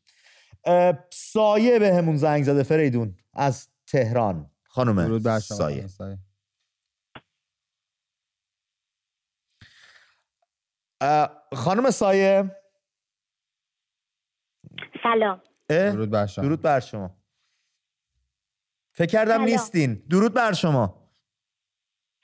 [1.10, 4.50] سایه به همون زنگ زده فریدون از تهران.
[4.64, 5.86] خانم سایه.
[11.54, 12.56] خانم سایه.
[15.02, 15.42] سلام.
[15.68, 16.44] درود بر شما.
[16.44, 17.18] درود بر شما.
[18.92, 19.94] فکر کردم نیستین.
[19.94, 21.12] درود بر شما.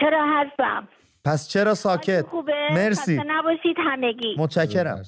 [0.00, 0.88] چرا هستم
[1.24, 2.68] پس چرا ساکت؟ خوبه.
[2.72, 3.22] مرسی.
[3.26, 4.34] نباشید همگی.
[4.38, 5.02] متشکرم.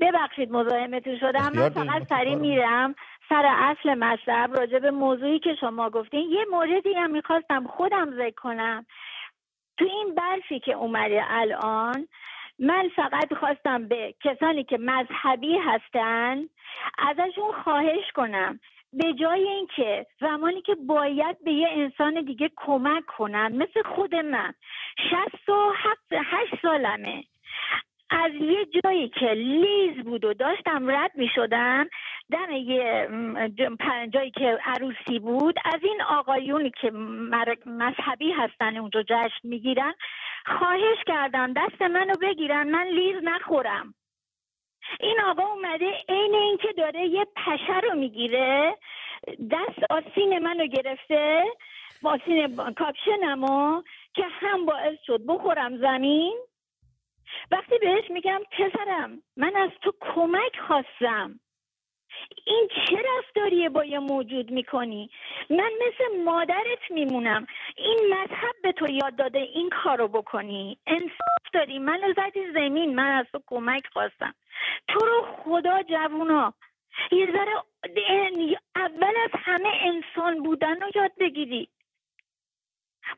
[0.00, 2.94] ببخشید مزاحمتون شدم من فقط سری میرم
[3.28, 6.30] سر اصل مطلب راجع به موضوعی که شما گفتین.
[6.30, 8.86] یه موردی هم می‌خواستم خودم ذکر کنم.
[9.78, 12.08] تو این برفی که اومده الان
[12.58, 16.38] من فقط خواستم به کسانی که مذهبی هستن
[16.98, 18.60] ازشون خواهش کنم.
[18.92, 24.54] به جای اینکه زمانی که باید به یه انسان دیگه کمک کنن مثل خود من
[25.10, 25.72] شست و
[26.12, 27.24] هشت سالمه.
[28.10, 31.88] از یه جایی که لیز بود و داشتم رد می شدم
[32.30, 33.08] دم یه
[34.14, 36.90] جایی که عروسی بود از این آقایونی که
[37.66, 39.94] مذهبی هستن اونجا جشن می‌گیرن
[40.46, 43.94] خواهش کردم دست منو بگیرن من لیز نخورم.
[45.00, 48.76] این آقا اومده عین اینکه داره یه پشه رو می‌گیره.
[49.50, 51.44] دست آسین منو گرفته.
[52.02, 53.82] آسین کاپشنمو
[54.14, 56.38] که هم باعث شد بخورم زمین.
[57.50, 61.40] وقتی بهش میگم پسرم من از تو کمک خواستم.
[62.44, 65.10] این چه رفتاریه با یه موجود می‌کنی؟
[65.50, 67.46] من مثل مادرت میمونم.
[67.76, 70.78] این مذهب به تو یاد داده این کارو بکنی.
[70.86, 71.78] انصاف داری.
[71.78, 74.34] من زدی زمین من از تو کمک خواستم.
[74.88, 76.54] تو رو خدا جوونا.
[77.12, 77.54] یه ذره
[78.76, 81.68] اول از همه انسان بودن رو یاد بگیری.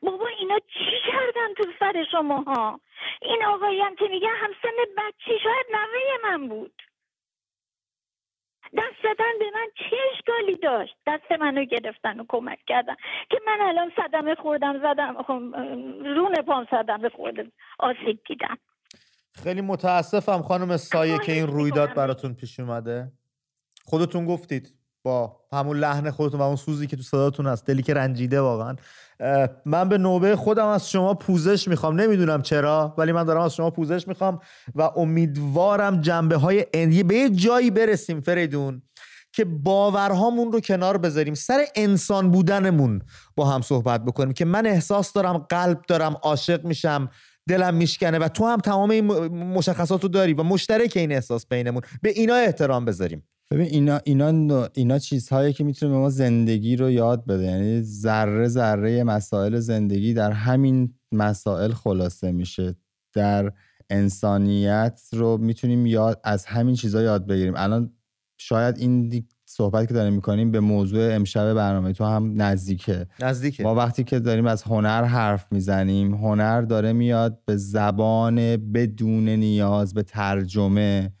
[0.03, 2.79] بابا اینا چی کردن تو سر شما ها
[3.21, 6.81] این آقایی هم که میگه همسن بچی شاید نوه من بود.
[8.77, 12.95] دست زدن به من چه اشکالی داشت؟ دست منو گرفتن و کمک کردن.
[13.29, 15.41] که من الان صدمه خوردم زدم خب،
[16.15, 18.57] رون پام صدمه خوردم آسیب دیدم.
[19.43, 23.11] خیلی متاسفم خانم سایه که این رویداد براتون پیش اومده.
[23.85, 27.93] خودتون گفتید با همون لحن خودتون و اون سوزی که تو صداتون هست دلی که
[27.93, 28.75] رنجیده واقعا.
[29.65, 32.01] من به نوبه خودم از شما پوزش می‌خوام.
[32.01, 34.39] نمی‌دونم چرا ولی من دارم از شما پوزش می‌خوام
[34.75, 36.65] و امیدوارم جنبه های
[37.03, 38.81] به یه جایی برسیم فریدون
[39.33, 43.01] که باورهامون رو کنار بذاریم سر انسان بودنمون
[43.35, 47.09] با هم صحبت بکنیم که من احساس دارم قلب دارم عاشق میشم
[47.49, 51.81] دلم میشکنه و تو هم تمام این مشخصات رو داری و مشترک این احساس بینمون.
[52.01, 53.23] به اینا احترام بذاریم.
[53.51, 57.43] ببین اینا اینا اینا چیزهایی که می‌تونه به ما زندگی رو یاد بده.
[57.43, 62.75] یعنی ذره ذره مسائل زندگی در همین مسائل خلاصه میشه.
[63.13, 63.51] در
[63.89, 67.53] انسانیت رو می‌تونیم یاد از همین چیزها یاد بگیریم.
[67.57, 67.93] الان
[68.37, 73.07] شاید این صحبت که داریم می‌کنیم به موضوع امشب برنامه تو هم نزدیکه.
[73.19, 73.63] نزدیکه.
[73.63, 79.93] ما وقتی که داریم از هنر حرف می‌زنیم هنر داره میاد به زبان بدون نیاز
[79.93, 81.13] به ترجمه.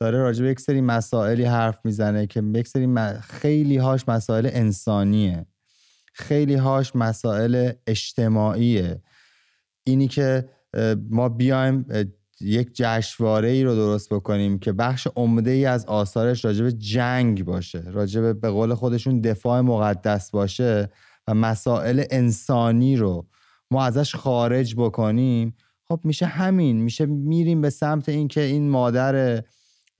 [0.00, 2.88] داره راجع به یک سری مسائلی حرف می‌زنه که یک سری
[3.20, 5.46] خیلی هاش مسائل انسانیه.
[6.14, 9.02] خیلی هاش مسائل اجتماعیه.
[9.84, 10.48] اینی که
[11.10, 11.86] ما بیایم
[12.40, 17.44] یک جشنواره ای رو درست بکنیم که بخش عمده ای از آثارش راجع به جنگ
[17.44, 20.90] باشه راجع به قول خودشون دفاع مقدس باشه
[21.28, 23.26] و مسائل انسانی رو
[23.70, 25.54] ما ازش خارج بکنیم.
[25.88, 26.76] خب میشه همین.
[26.76, 29.42] میشه میریم به سمت اینکه این مادر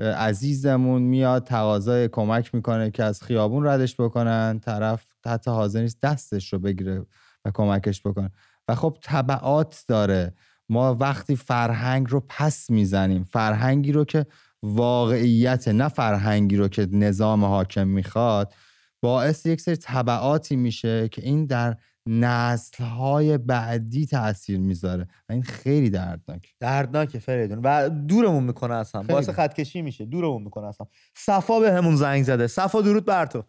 [0.01, 4.61] عزیزمون میاد تقاضای کمک می‌کنه که از خیابون ردش بکنن.
[4.61, 7.07] طرف حتی حاضر نیست دستش رو بگیره
[7.44, 8.30] و کمکش بکنه.
[8.68, 10.34] و خب طبعات داره.
[10.68, 14.26] ما وقتی فرهنگ رو پس می‌زنیم فرهنگی رو که
[14.62, 18.55] واقعیت نه فرهنگی رو که نظام حاکم می‌خواد
[19.03, 21.76] باعث یک سری طبعاتی میشه که این در
[22.11, 26.55] نسل های بعدی تاثیر می‌ذاره و این خیلی دردناک.
[26.61, 27.61] دردناکه فریدون.
[27.65, 29.03] و دورمون می‌کنه اصلا.
[29.03, 30.05] باعث خطکشی میشه.
[30.05, 30.87] دورمون می‌کنه اصلا.
[31.15, 32.47] صفا به همون زنگ زده.
[32.47, 33.45] صفا درود بر تو.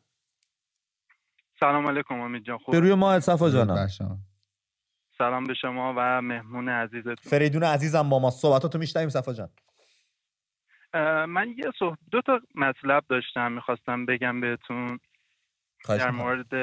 [1.60, 2.57] سلام علیکم امید جان.
[2.57, 3.88] خوب روی ما صفا جانم.
[5.18, 7.16] سلام به شما و مهمون عزیزتون.
[7.16, 8.30] فریدون عزیزم با ما.
[8.30, 9.49] صحبتاتو میشنویم صفا جان.
[11.26, 11.97] من یه صحب...
[12.12, 14.99] دو تا مطلب داشتم می‌خواستم بگم بهتون.
[15.88, 16.53] در مورد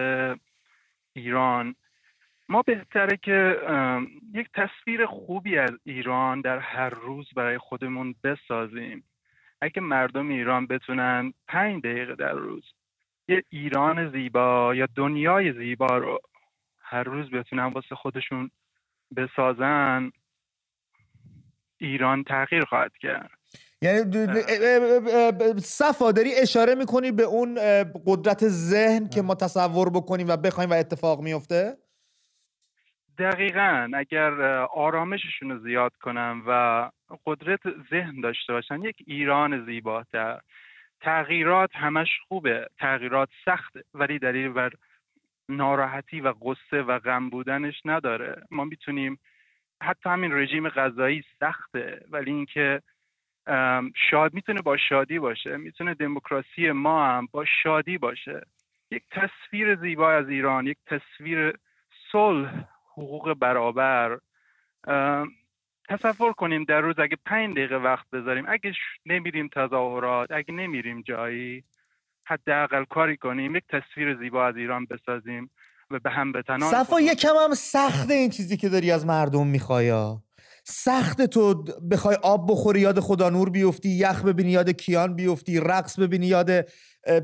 [1.12, 1.74] ایران.
[2.48, 3.56] ما بهتره که
[4.34, 9.04] یک تصویر خوبی از ایران در هر روز برای خودمون بسازیم.
[9.60, 12.64] اگه مردم ایران بتونن پنج دقیقه در روز
[13.28, 16.20] یه ایران زیبا یا دنیای زیبا رو
[16.80, 18.50] هر روز بتونن واسه خودشون
[19.16, 20.10] بسازن
[21.78, 23.30] ایران تغییر خواهد کرد.
[23.82, 24.00] یعنی
[25.60, 27.54] صفا داری اشاره می‌کنی به اون
[28.06, 31.76] قدرت ذهن که ما تصور بکنیم و بخوایم و اتفاق میفته
[33.18, 36.90] دقیقا اگر آرامششون رو زیاد کنم و
[37.26, 37.60] قدرت
[37.90, 40.40] ذهن داشته باشن یک ایران زیباتر.
[41.00, 42.68] تغییرات همش خوبه.
[42.78, 44.72] تغییرات سخته ولی دلیل بر
[45.48, 48.42] ناراحتی و قصه و غم بودنش نداره.
[48.50, 49.18] ما می‌تونیم
[49.82, 52.82] حتی همین رژیم غذایی سخته ولی اینکه
[54.10, 55.56] شاد می‌تونه با شادی باشه.
[55.56, 58.42] می‌تونه دموکراسی ما هم با شادی باشه.
[58.90, 61.52] یک تصویر زیبا از ایران یک تصویر
[62.12, 62.64] صلح
[62.96, 64.18] حقوق برابر
[65.88, 68.72] تصور کنیم در روز اگه پنج دقیقه وقت بذاریم اگه
[69.06, 71.64] نمیریم تظاهرات اگه نمیریم جایی
[72.24, 75.50] حداقل کاری کنیم یک تصویر زیبا از ایران بسازیم
[75.90, 80.22] و به هم بتنان صفا یکم هم سخته این چیزی که داری از مردم میخوایا
[80.68, 85.98] سخت تو بخوای آب بخوری یاد خدا نور بیفتی یخ ببینی یاد کیان بیفتی رقص
[85.98, 86.50] ببینی یاد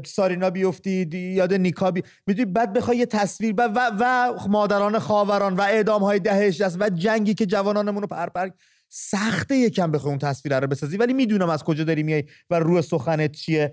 [0.07, 2.03] سارینا بیفتی یاد نیکا بی...
[2.26, 6.88] می‌دونی بعد بخوای یه تصویر و, و, مادران خاوران و اعدام های دهش دست و
[6.88, 8.49] جنگی که جوانانمون رو پرپر
[8.88, 10.97] سخته یکم بخوای اون تصویر رو بسازی.
[10.97, 13.72] ولی می‌دونم از کجا داری میای و روی سخنت چیه.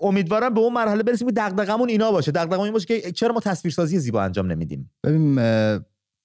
[0.00, 2.32] امیدوارم به اون مرحله برسیم که دغدغمون اینا باشه.
[2.32, 4.90] دغدغمون این باشه که چرا ما تصویرسازی زیبا انجام نمیدیم.
[5.04, 5.38] ببین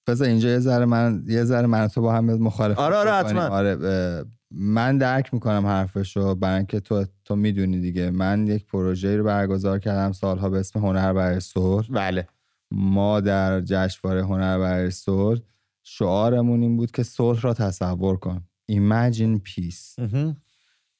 [0.08, 3.42] بذار اینجا یه ذره من یه ذره من تو با هم مخالف آره آره حتما.
[3.42, 8.12] آره من درک می‌کنم حرفشو برای اینکه تو تو می‌دونی دیگه.
[8.12, 11.88] من یک پروژه رو برگزار کردم سالها به اسم هنر برای صلح.
[11.90, 12.28] بله.
[12.72, 15.40] ما در جشنواره هنر برای صلح
[15.84, 18.44] شعارمون این بود که صلح را تصور کن.
[18.72, 20.02] Imagine Peace.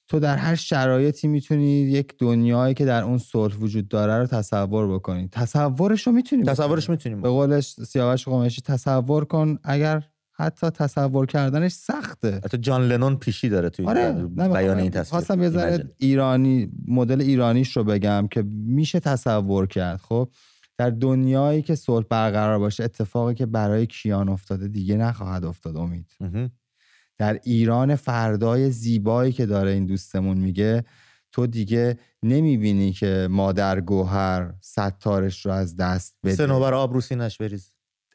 [0.08, 4.94] تو در هر شرایطی می‌تونی یک دنیایی که در اون صلح وجود داره رو تصور
[4.94, 5.28] بکنی.
[5.32, 10.04] تصورش رو می‌تونی تصورش می‌تونیم به قولش سیاوش قمیشی تصور کن اگر
[10.36, 12.42] حتی تصور کردنش سخته.
[12.46, 14.12] حتی جان لنون پیشی داره توی آره.
[14.14, 15.04] بیان این تصویر.
[15.04, 20.30] خواستم یه ذره ایرانی مدل ایرانیش رو بگم که میشه تصور کرد خب؟
[20.78, 26.12] در دنیایی که صلح برقرار باشه اتفاقی که برای کیان افتاده دیگه نخواهد افتاد امید.
[27.24, 30.84] در ایران فردای زیبایی که داره این دوستمون میگه
[31.32, 36.36] تو دیگه نمی‌بینی که مادر گوهر ستارش رو از دست بده.
[36.36, 37.72] سنوبر آبروسی نشوریز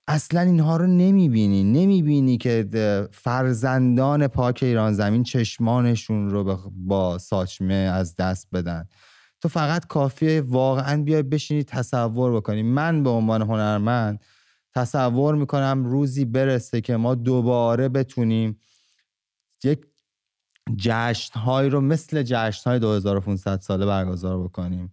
[0.09, 1.64] اصلا اینها رو نمی‌بینی.
[1.64, 2.68] نمی‌بینی که
[3.12, 8.88] فرزندان پاک ایران زمین چشمانشون رو با ساچمه از دست بدن.
[9.40, 12.62] تو فقط کافیه واقعا بیای بشینی تصور بکنی.
[12.62, 14.20] من به عنوان هنرمند
[14.74, 18.61] تصور می‌کنم روزی برسه که ما دوباره بتونیم
[19.64, 19.78] یک
[20.76, 24.92] جشنهایی رو مثل جشنهای 2500 ساله برگزار بکنیم.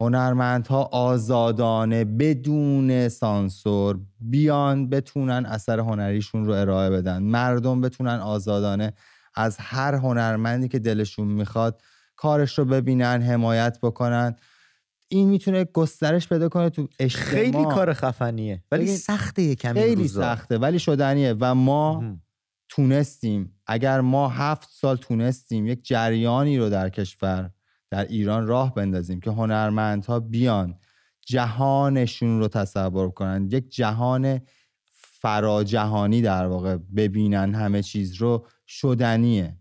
[0.00, 7.22] هنرمندها آزادانه بدون سانسور بیان بتونن اثر هنریشون رو ارائه بدن.
[7.22, 8.92] مردم بتونن آزادانه
[9.34, 11.82] از هر هنرمندی که دلشون می‌خواد
[12.16, 14.36] کارش رو ببینن حمایت بکنن.
[15.08, 17.24] این می‌تونه گسترش پیدا کنه تو اجتماع.
[17.24, 18.62] خیلی کار خفنیه.
[18.72, 20.58] ولی سخته یکم خیلی سخته.
[20.58, 21.36] ولی شدنیه.
[21.40, 22.04] و ما
[22.76, 23.54] تونستیم.
[23.66, 27.50] اگر ما هفت سال تونستیم یک جریانی رو در کشور
[27.90, 30.78] در ایران راه بندازیم که هنرمندها بیان
[31.26, 34.40] جهانشون رو تصور کنن یک جهان
[35.20, 39.58] فراجهانی در واقع ببینن همه چیز رو شدنیه.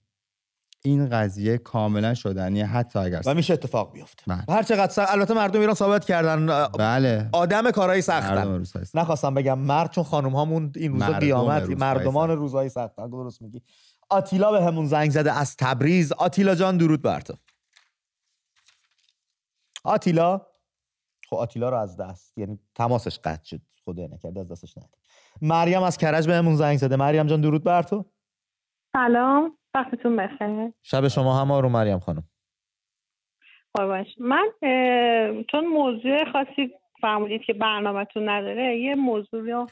[0.86, 4.44] این قضیه کاملا شدنیه حتی اگر و میشه اتفاق بیفته بله.
[4.50, 7.30] هر چقدر البته مردم ایران ثابت کردن بله.
[7.32, 8.64] آدم کارهای سختن
[8.94, 13.62] نخواستم بگم مرد چون خانم هامون این روزا قیامت مردمان روزهای سختن درست میگی.
[14.10, 16.12] آتیلا به همون زنگ زده از تبریز.
[16.12, 17.34] آتیلا جان درود بر تو.
[19.84, 20.42] آتیلا؟
[21.30, 24.88] خب آتیلا رو از دست یعنی تماسش قطع شد خدا نکرده از دستش نده.
[25.42, 26.96] مریم از کرج به همون زنگ زده.
[26.96, 28.06] مریم جان درود بر تو.
[28.94, 29.58] سلام.
[29.76, 30.72] وقتتون بخیر.
[30.84, 32.24] شب شما هم رو مریم خانم.
[33.74, 34.50] باش من
[35.52, 36.72] چون موضوع خاصی
[37.02, 39.68] فرمودید که برنامهتون نداره یه موضوع رو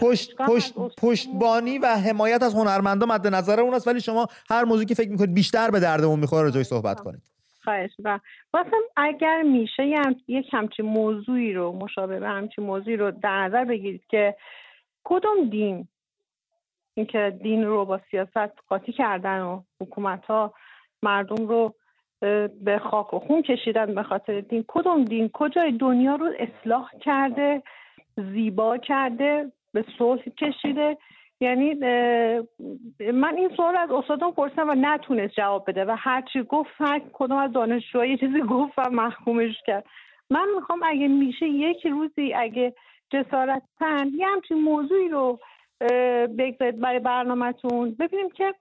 [0.00, 4.86] پشت پشت پشتبانی و حمایت از هنرمندا مد نظر اون است ولی شما هر موضوعی
[4.86, 7.22] که فکر می‌کنید بیشتر به دردمون می‌خوره جای صحبت کنید.
[7.64, 8.20] خواهش و
[8.54, 9.86] واسه اگر میشه
[10.28, 14.36] یک همچین موضوعی رو مشابه همچین موضوعی رو در نظر بگیرید که
[15.04, 15.88] کدوم دین
[17.00, 20.54] اینکه دین رو با سیاست قاطی کردن و حکومت ها
[21.02, 21.74] مردم رو
[22.64, 24.64] به خاک و خون کشیدن به خاطر دین.
[24.68, 27.62] کدوم دین؟ کجای دنیا رو اصلاح کرده
[28.16, 30.96] زیبا کرده به صلح کشیده؟
[31.40, 31.74] یعنی
[33.12, 37.36] من این سوال از استادان پرسیدم و نتونست جواب بده و هرچی گفت هر کدوم
[37.36, 39.84] از دانشجوها یه چیزی گفت و محکومش کرد.
[40.30, 42.74] من می‌خوام اگه میشه یک روزی اگه
[43.10, 45.38] جسارتا یه همچین موضوعی رو
[46.38, 47.90] بگذارید برای برنامهتون.
[47.90, 48.54] ببینیم که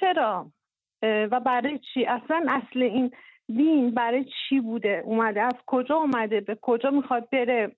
[0.00, 0.52] چرا
[1.02, 3.10] و برای چی؟ اصلا اصل این
[3.46, 7.72] دین برای چی بوده؟ اومده از کجا اومده؟ به کجا می‌خواد بره؟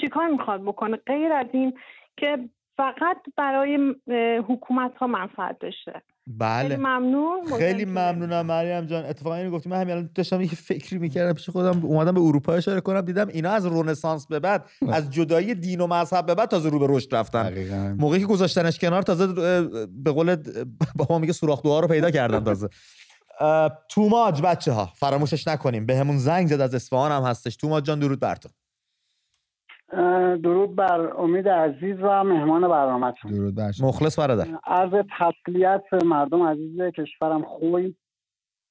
[0.00, 1.78] چیکار می‌خواد بکنه؟ غیر از این
[2.16, 2.38] که
[2.76, 3.94] فقط برای
[4.48, 6.68] حکومت ها منفعت داشته بله.
[6.68, 9.04] خیلی ممنون خیلی ممنونم مریم جان.
[9.04, 12.52] اتفاقا اینو گفتیم من همین الان داشتم یه فکری می‌کردم پیش خودم اومدم به اروپا
[12.52, 16.48] اشاره کنم دیدم اینا از رنسانس به بعد از جدایی دین و مذهب به بعد
[16.48, 17.92] تازه رو به رشد رفتن.
[17.98, 19.26] موقعی که گذاشتنش کنار تازه
[19.86, 20.36] به قول
[20.94, 22.68] بابا میگه سوراخ رو پیدا کردن تازه.
[23.88, 25.86] توماج بچه ها فراموشش نکنیم.
[25.86, 27.56] به همون زنگ زد از اصفهان هم هستش.
[27.56, 28.48] توماج جان درود بر تو.
[30.42, 33.30] درود بر امید عزیز و مهمان برنامهتون.
[33.30, 34.46] درود بر مخلص برادر.
[34.64, 37.94] عرض تسلیت مردم عزیز کشورم خوی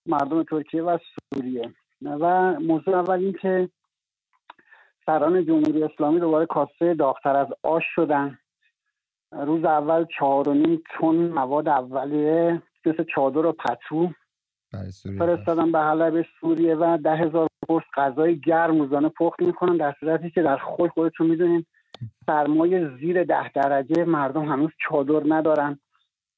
[0.05, 0.97] مردم ترکیه و
[1.33, 1.73] سوریه.
[2.01, 3.69] و موضوع اول این که
[5.05, 8.37] سران جمهوری اسلامی دوباره کاسه داختر از آش شدن.
[9.31, 14.09] روز اول چهار و نیم تن مواد اولیه مثل چادر و پتو
[15.19, 20.29] فرستادن به حلب سوریه و ده هزار پست غذای گرم روزانه پخت می‌کنن در صورتی
[20.29, 21.65] که در خود خودتون می‌دونین
[22.25, 25.79] سرمایه زیر ده درجه مردم هنوز چادر ندارن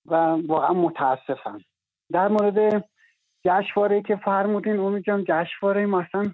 [0.05, 0.15] و
[0.47, 1.59] واقعا متاسفم
[2.11, 2.85] در مورد
[3.45, 6.31] جشنواره که فرمودین امید جان جشنواره مثلا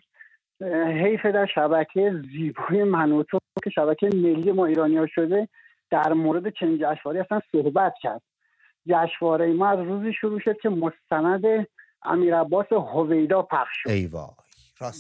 [0.88, 5.48] حیف در شبکه زیبای منوتو که شبکه ملی ما ایرانی ها شده
[5.92, 8.22] در مورد چنین جشنواره اصلا صحبت کرد.
[8.88, 11.68] جشنواره ما از روزی شروع شد که مستند
[12.04, 13.90] امیر عباس هویدا پخش شد.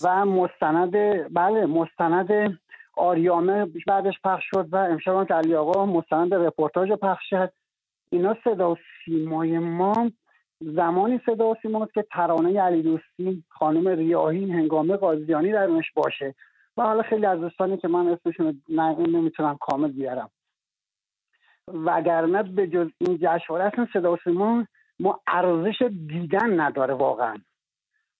[0.04, 0.92] و مستند
[1.34, 2.60] بله مستند
[2.98, 7.52] آریامه بعدش پخش شد و امشب که علی آقا مستند رپورتاج پخش شد.
[8.10, 10.12] اینا صدا و سیمای ما
[10.60, 16.36] زمانی صدا و سیماست که ترانه علی دوستی خانم ریاهی هنگامه قاضیانی درونش باشه.
[16.78, 18.62] و حالا خیلی از دوستانی که من اسمشون
[19.00, 20.30] نمی‌تونم کامل بیارم.
[21.68, 24.66] وگرنه به جز این جشنواره اصلا صدا و سیما
[25.00, 27.36] ما ارزش دیدن نداره واقعا.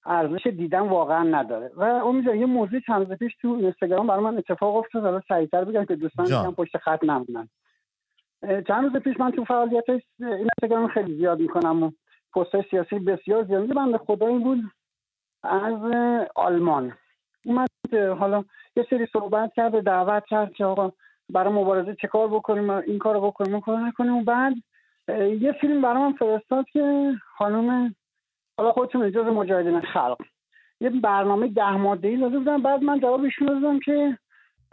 [0.06, 1.72] ارزش دیدن واقعا نداره.
[1.76, 5.04] و امید یه موضوع چند روز پیش تو اینستاگرام برای من اتفاق افتاد.
[5.04, 7.50] حالا سریعتر بگم که دوستان هم پشت خط نمونن.
[8.68, 9.84] چند روز پیش من تو فعالیت
[10.20, 11.92] اینستاگرام خیلی زیاد می‌کنم و
[12.36, 14.60] پست سیاسی بسیار زیاد بنده خدایی بود
[15.44, 15.80] از
[16.36, 16.94] آلمان
[17.46, 17.70] اومد.
[18.20, 18.44] حالا
[18.76, 20.92] یه سری صحبت کرد دعوت کرد که آقا
[21.30, 24.18] برای مبارزه چه کار بکنیم؟ این کار بکنیم اون کار نکنیم.
[24.18, 24.54] و بعد
[25.42, 27.96] یه فیلم برای من فرستاد که خانم
[28.62, 30.18] حالا خودتون اجازه مجاهدین خلق.
[30.82, 32.62] یه برنامه ده ماده ای داده بودن.
[32.62, 34.18] بعد من جوابشون دادم که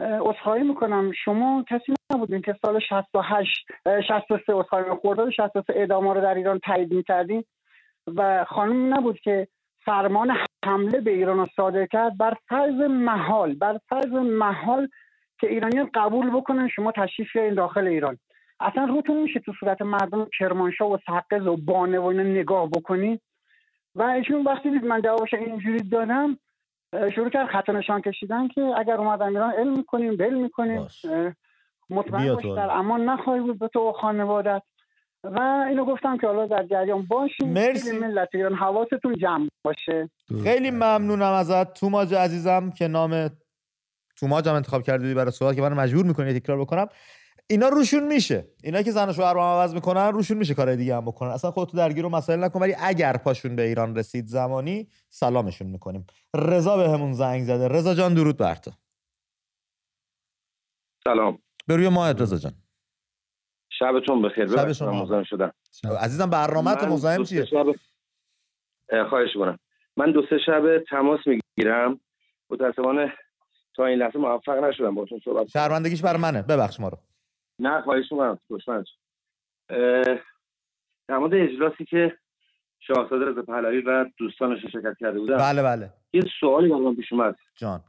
[0.01, 1.11] اصخایی می‌کنم.
[1.11, 3.67] شما کسی نبودین که سال 68
[4.07, 7.43] 63 اصخایی خرداد 63 اعدام رو در ایران تایید می‌کردین
[8.15, 9.47] و خانم نبود که
[9.85, 12.17] فرمان حمله به ایران رو صادر کرد.
[12.17, 14.87] بر فرض محال بر فرض محال
[15.39, 18.17] که ایرانیان قبول بکنن شما تشریف این داخل ایران.
[18.59, 23.21] اصلا روتون میشه تو صورت مردم کرمانشاه و سقز و بانه و نگاه بکنید
[23.95, 26.37] و ایشون وقتی دید من جوابش اینجوری دادم
[27.15, 30.87] شروع کرد خط نشان کشیدن که اگر اومدن ایران علم می‌کنیم بل می‌کنیم.
[31.89, 34.61] مطمئن باش در امان نخواهی بود به تو و خانوادت.
[35.23, 37.53] و اینو گفتم که حالا در جریان باشیم.
[37.53, 37.99] مرسی.
[37.99, 40.09] ملت ایران حواستون جمع باشه.
[40.43, 41.73] خیلی ممنونم ازت.
[41.73, 43.29] توماج عزیزم که نام
[44.19, 46.87] توماج هم انتخاب کردی برای سوال که من مجبور می‌کنی تکرار بکنم.
[47.49, 48.47] اینا روشون میشه.
[48.63, 51.29] اینا که زن و شوهر با عوض می‌کنن روشون میشه کارهای دیگه هم بکنن.
[51.29, 56.07] اصلا خودتو درگیر و مسائل نکن ولی اگر پاشون به ایران رسید زمانی سلامشون می‌کنیم.
[56.35, 57.67] رضا به همون زنگ زده.
[57.67, 58.71] رضا جان درود بر تو.
[61.03, 61.39] سلام.
[61.67, 62.53] به روی ماهت رضا جان.
[63.79, 64.47] شبتون بخیر.
[64.47, 65.53] شب شما شدم.
[65.99, 67.65] عزیزم برنامه مزاحم چیه؟ شب...
[69.09, 69.59] خواهش کنم
[69.97, 71.99] من دو سه شب تماس می‌گیرم.
[72.49, 73.13] متاسفانه
[73.75, 76.41] تا این لحظه موفق نشدم باتون صحبت شرمندگیش بر منه.
[76.41, 76.97] ببخش ما رو.
[77.59, 78.39] نه خواهش می‌کنم.
[78.49, 78.83] دشمن
[81.07, 82.17] در مورد اجلاسی که
[82.79, 85.37] شاهزاده رضا پهلوی و دوستانش شرکت کرده بودن.
[85.37, 85.89] بله بله.
[86.13, 87.35] یه سوالی برام پیش اومد.
[87.55, 87.83] جان.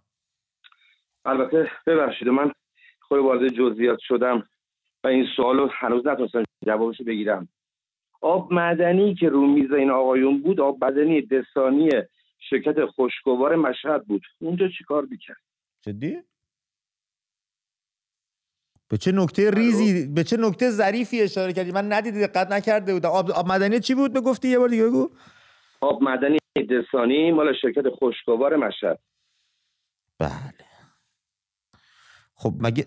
[1.24, 2.52] البته ببخشید من
[3.00, 4.48] خود وارد جزئیات شدم
[5.04, 7.48] و این سوال رو هنوز نتونستم جوابش بگیرم.
[8.20, 11.90] آب معدنی که رو میز این آقایون بود آب بدنی دستانی
[12.50, 14.22] شرکت خوشگوار مشهد بود.
[14.38, 15.42] اونجا چیکار می‌کرد؟
[15.82, 16.18] جدی؟
[18.90, 23.08] به چه نکته ریزی به چه نکته ظریفی اشاره کردی؟ من ندیدی دقت نکرده بودم.
[23.08, 25.10] آب, آب مدنی چی بود؟ بگفتی یه بار دیگه بگو.
[25.80, 26.38] آب مدنی
[26.70, 28.98] دسانی مال شرکت خوشگوار مشهد.
[30.18, 30.30] بله.
[32.34, 32.86] خب مگه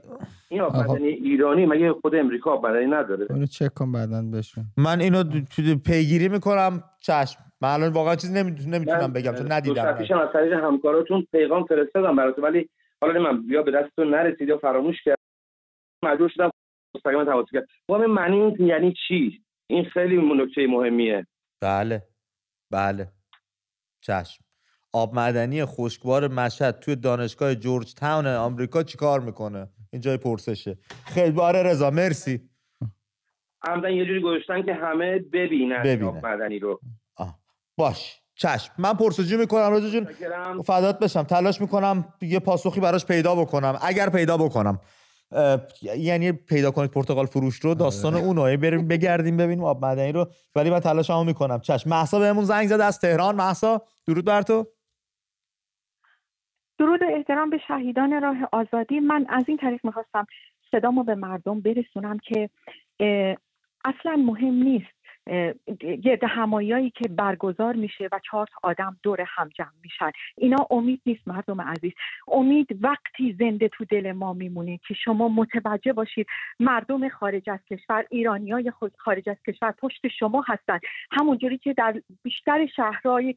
[0.50, 4.66] این آب مدنی ایرانی مگه خود امریکا آب مدنی نداره؟ اونو چک کن بعداً بشون
[4.78, 5.24] من اینو
[5.86, 7.40] پیگیری می‌کنم چشم.
[7.62, 12.44] من الان واقعا چیزی نمی‌تونم بگم چون ندیدم من از طریق همکاراتون پیغام فرستادم براتون
[12.44, 12.70] ولی
[13.02, 15.23] حالا من بیا به دستتون نرسید یا فراموش کرد
[16.04, 16.50] مجبور شدم
[16.96, 17.46] مستقیما تماس
[17.90, 21.28] این معنی یعنی چی؟ این خیلی نکته مهمیه.
[21.62, 22.04] بله.
[22.72, 23.12] بله.
[24.02, 24.44] چشم.
[24.94, 30.78] آب معدنی خشکبار مشهد توی دانشگاه جورج تاون آمریکا چیکار می‌کنه؟ این جای پرسشه.
[31.06, 32.50] خیلی باره رضا مرسی.
[33.62, 36.08] عمدن یه جوری گذاشتن که همه ببینن, ببینن.
[36.08, 36.80] آب معدنی رو.
[37.16, 37.40] آه.
[37.78, 38.20] باش.
[38.36, 38.74] چشم.
[38.78, 40.08] من پرسجو می‌کنم رضا جون.
[40.62, 41.24] فدات بشم.
[41.24, 43.80] تلاش می‌کنم یه پاسخی براش پیدا بکنم.
[43.82, 44.80] اگر پیدا بکنم.
[45.82, 48.24] یعنی پیدا کنید پرتغال فروش رو داستان آره.
[48.24, 50.28] اونو بریم بگردیم ببینیم آب معدنی رو.
[50.56, 51.60] ولی من تلاشمو می‌کنم.
[51.60, 51.90] چشم.
[51.90, 53.36] محسا بهمون زنگ زد از تهران.
[53.36, 54.68] محسا درود بر تو.
[56.80, 59.00] درود احترام به شهیدان راه آزادی.
[59.00, 60.26] من از این طریق می‌خواستم
[60.72, 62.50] صدامو به مردم برسونم که
[63.86, 64.93] اصلا مهم نیست
[65.80, 70.12] گرد همایایی که برگزار میشه و چهار آدم دور هم جمع میشن.
[70.38, 71.92] اینا امید نیست مردم عزیز.
[72.28, 76.28] امید وقتی زنده تو دل ما میمونه که شما متوجه باشید
[76.60, 80.80] مردم خارج از کشور ایرانی های خارج از کشور پشت شما هستن.
[81.12, 83.36] همونجوری که در بیشتر شهرهای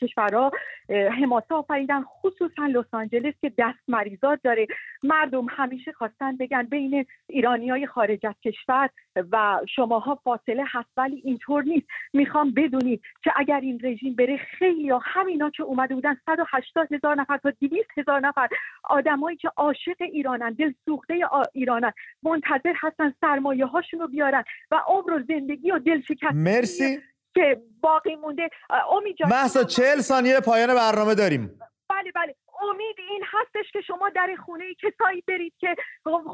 [0.00, 0.50] کشورها
[0.90, 4.66] حماسه آفریدن خصوصا لس آنجلس که دست مریضات داره.
[5.02, 8.88] مردم همیشه خواستن بگن بین ایرانی های خارج از کشور
[9.32, 11.86] و شماها فاصله هست ولی اینطور نیست.
[12.12, 17.14] می‌خوام بدونید که اگر این رژیم بره خیلی یا همینا که اومده بودن 180 هزار
[17.14, 18.48] نفر تا 200 هزار نفر
[18.84, 21.14] آدمایی که عاشق ایرانن دل سوخته
[21.52, 21.92] ایرانن
[22.22, 26.98] منتظر هستن سرمایه هاشون رو بیارن و عمر و زندگی و دل شکست مرسی.
[27.34, 28.48] که باقی مونده.
[28.92, 31.60] امید جان محسا 40 ثانیه پایان برنامه داریم.
[31.88, 32.34] بله بله.
[32.70, 35.76] امید این هستش که شما در خونه کسایی برید که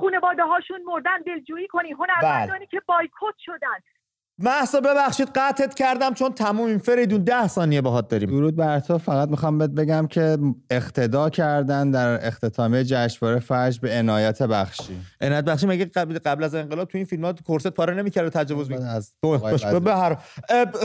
[0.01, 1.93] خانواده هاشون مردن دلجویی کنی.
[1.93, 2.67] هنرمندانی بله.
[2.67, 3.79] که بایکوت شدن.
[4.39, 8.31] محسا ببخشید قطعت کردم چون تموم این فریدون ده ثانیه باهات داریم.
[8.31, 8.99] درود بر تو.
[8.99, 10.39] فقط می‌خوام بهت بگم که
[10.71, 15.01] اقتدا کردن در اختتامیه جشنواره فجر به عنایت بخشی.
[15.21, 18.77] عنایت بخشی مگه قبل قبل از انقلاب تو این فیلمات کورست پاره نمی‌کرد تجاوز می
[18.77, 19.15] از
[19.85, 20.17] به هر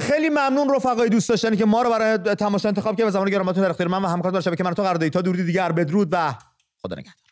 [0.02, 3.64] خیلی ممنون رفقای دوست داشتنی که ما رو برای تماشا انتخاب کرد و زمان گرامتون
[3.64, 6.34] در اختیار من و همکار در شبکه من تو قرار تا دوری دیگر بدرود و
[6.82, 7.28] خدا نگهدار.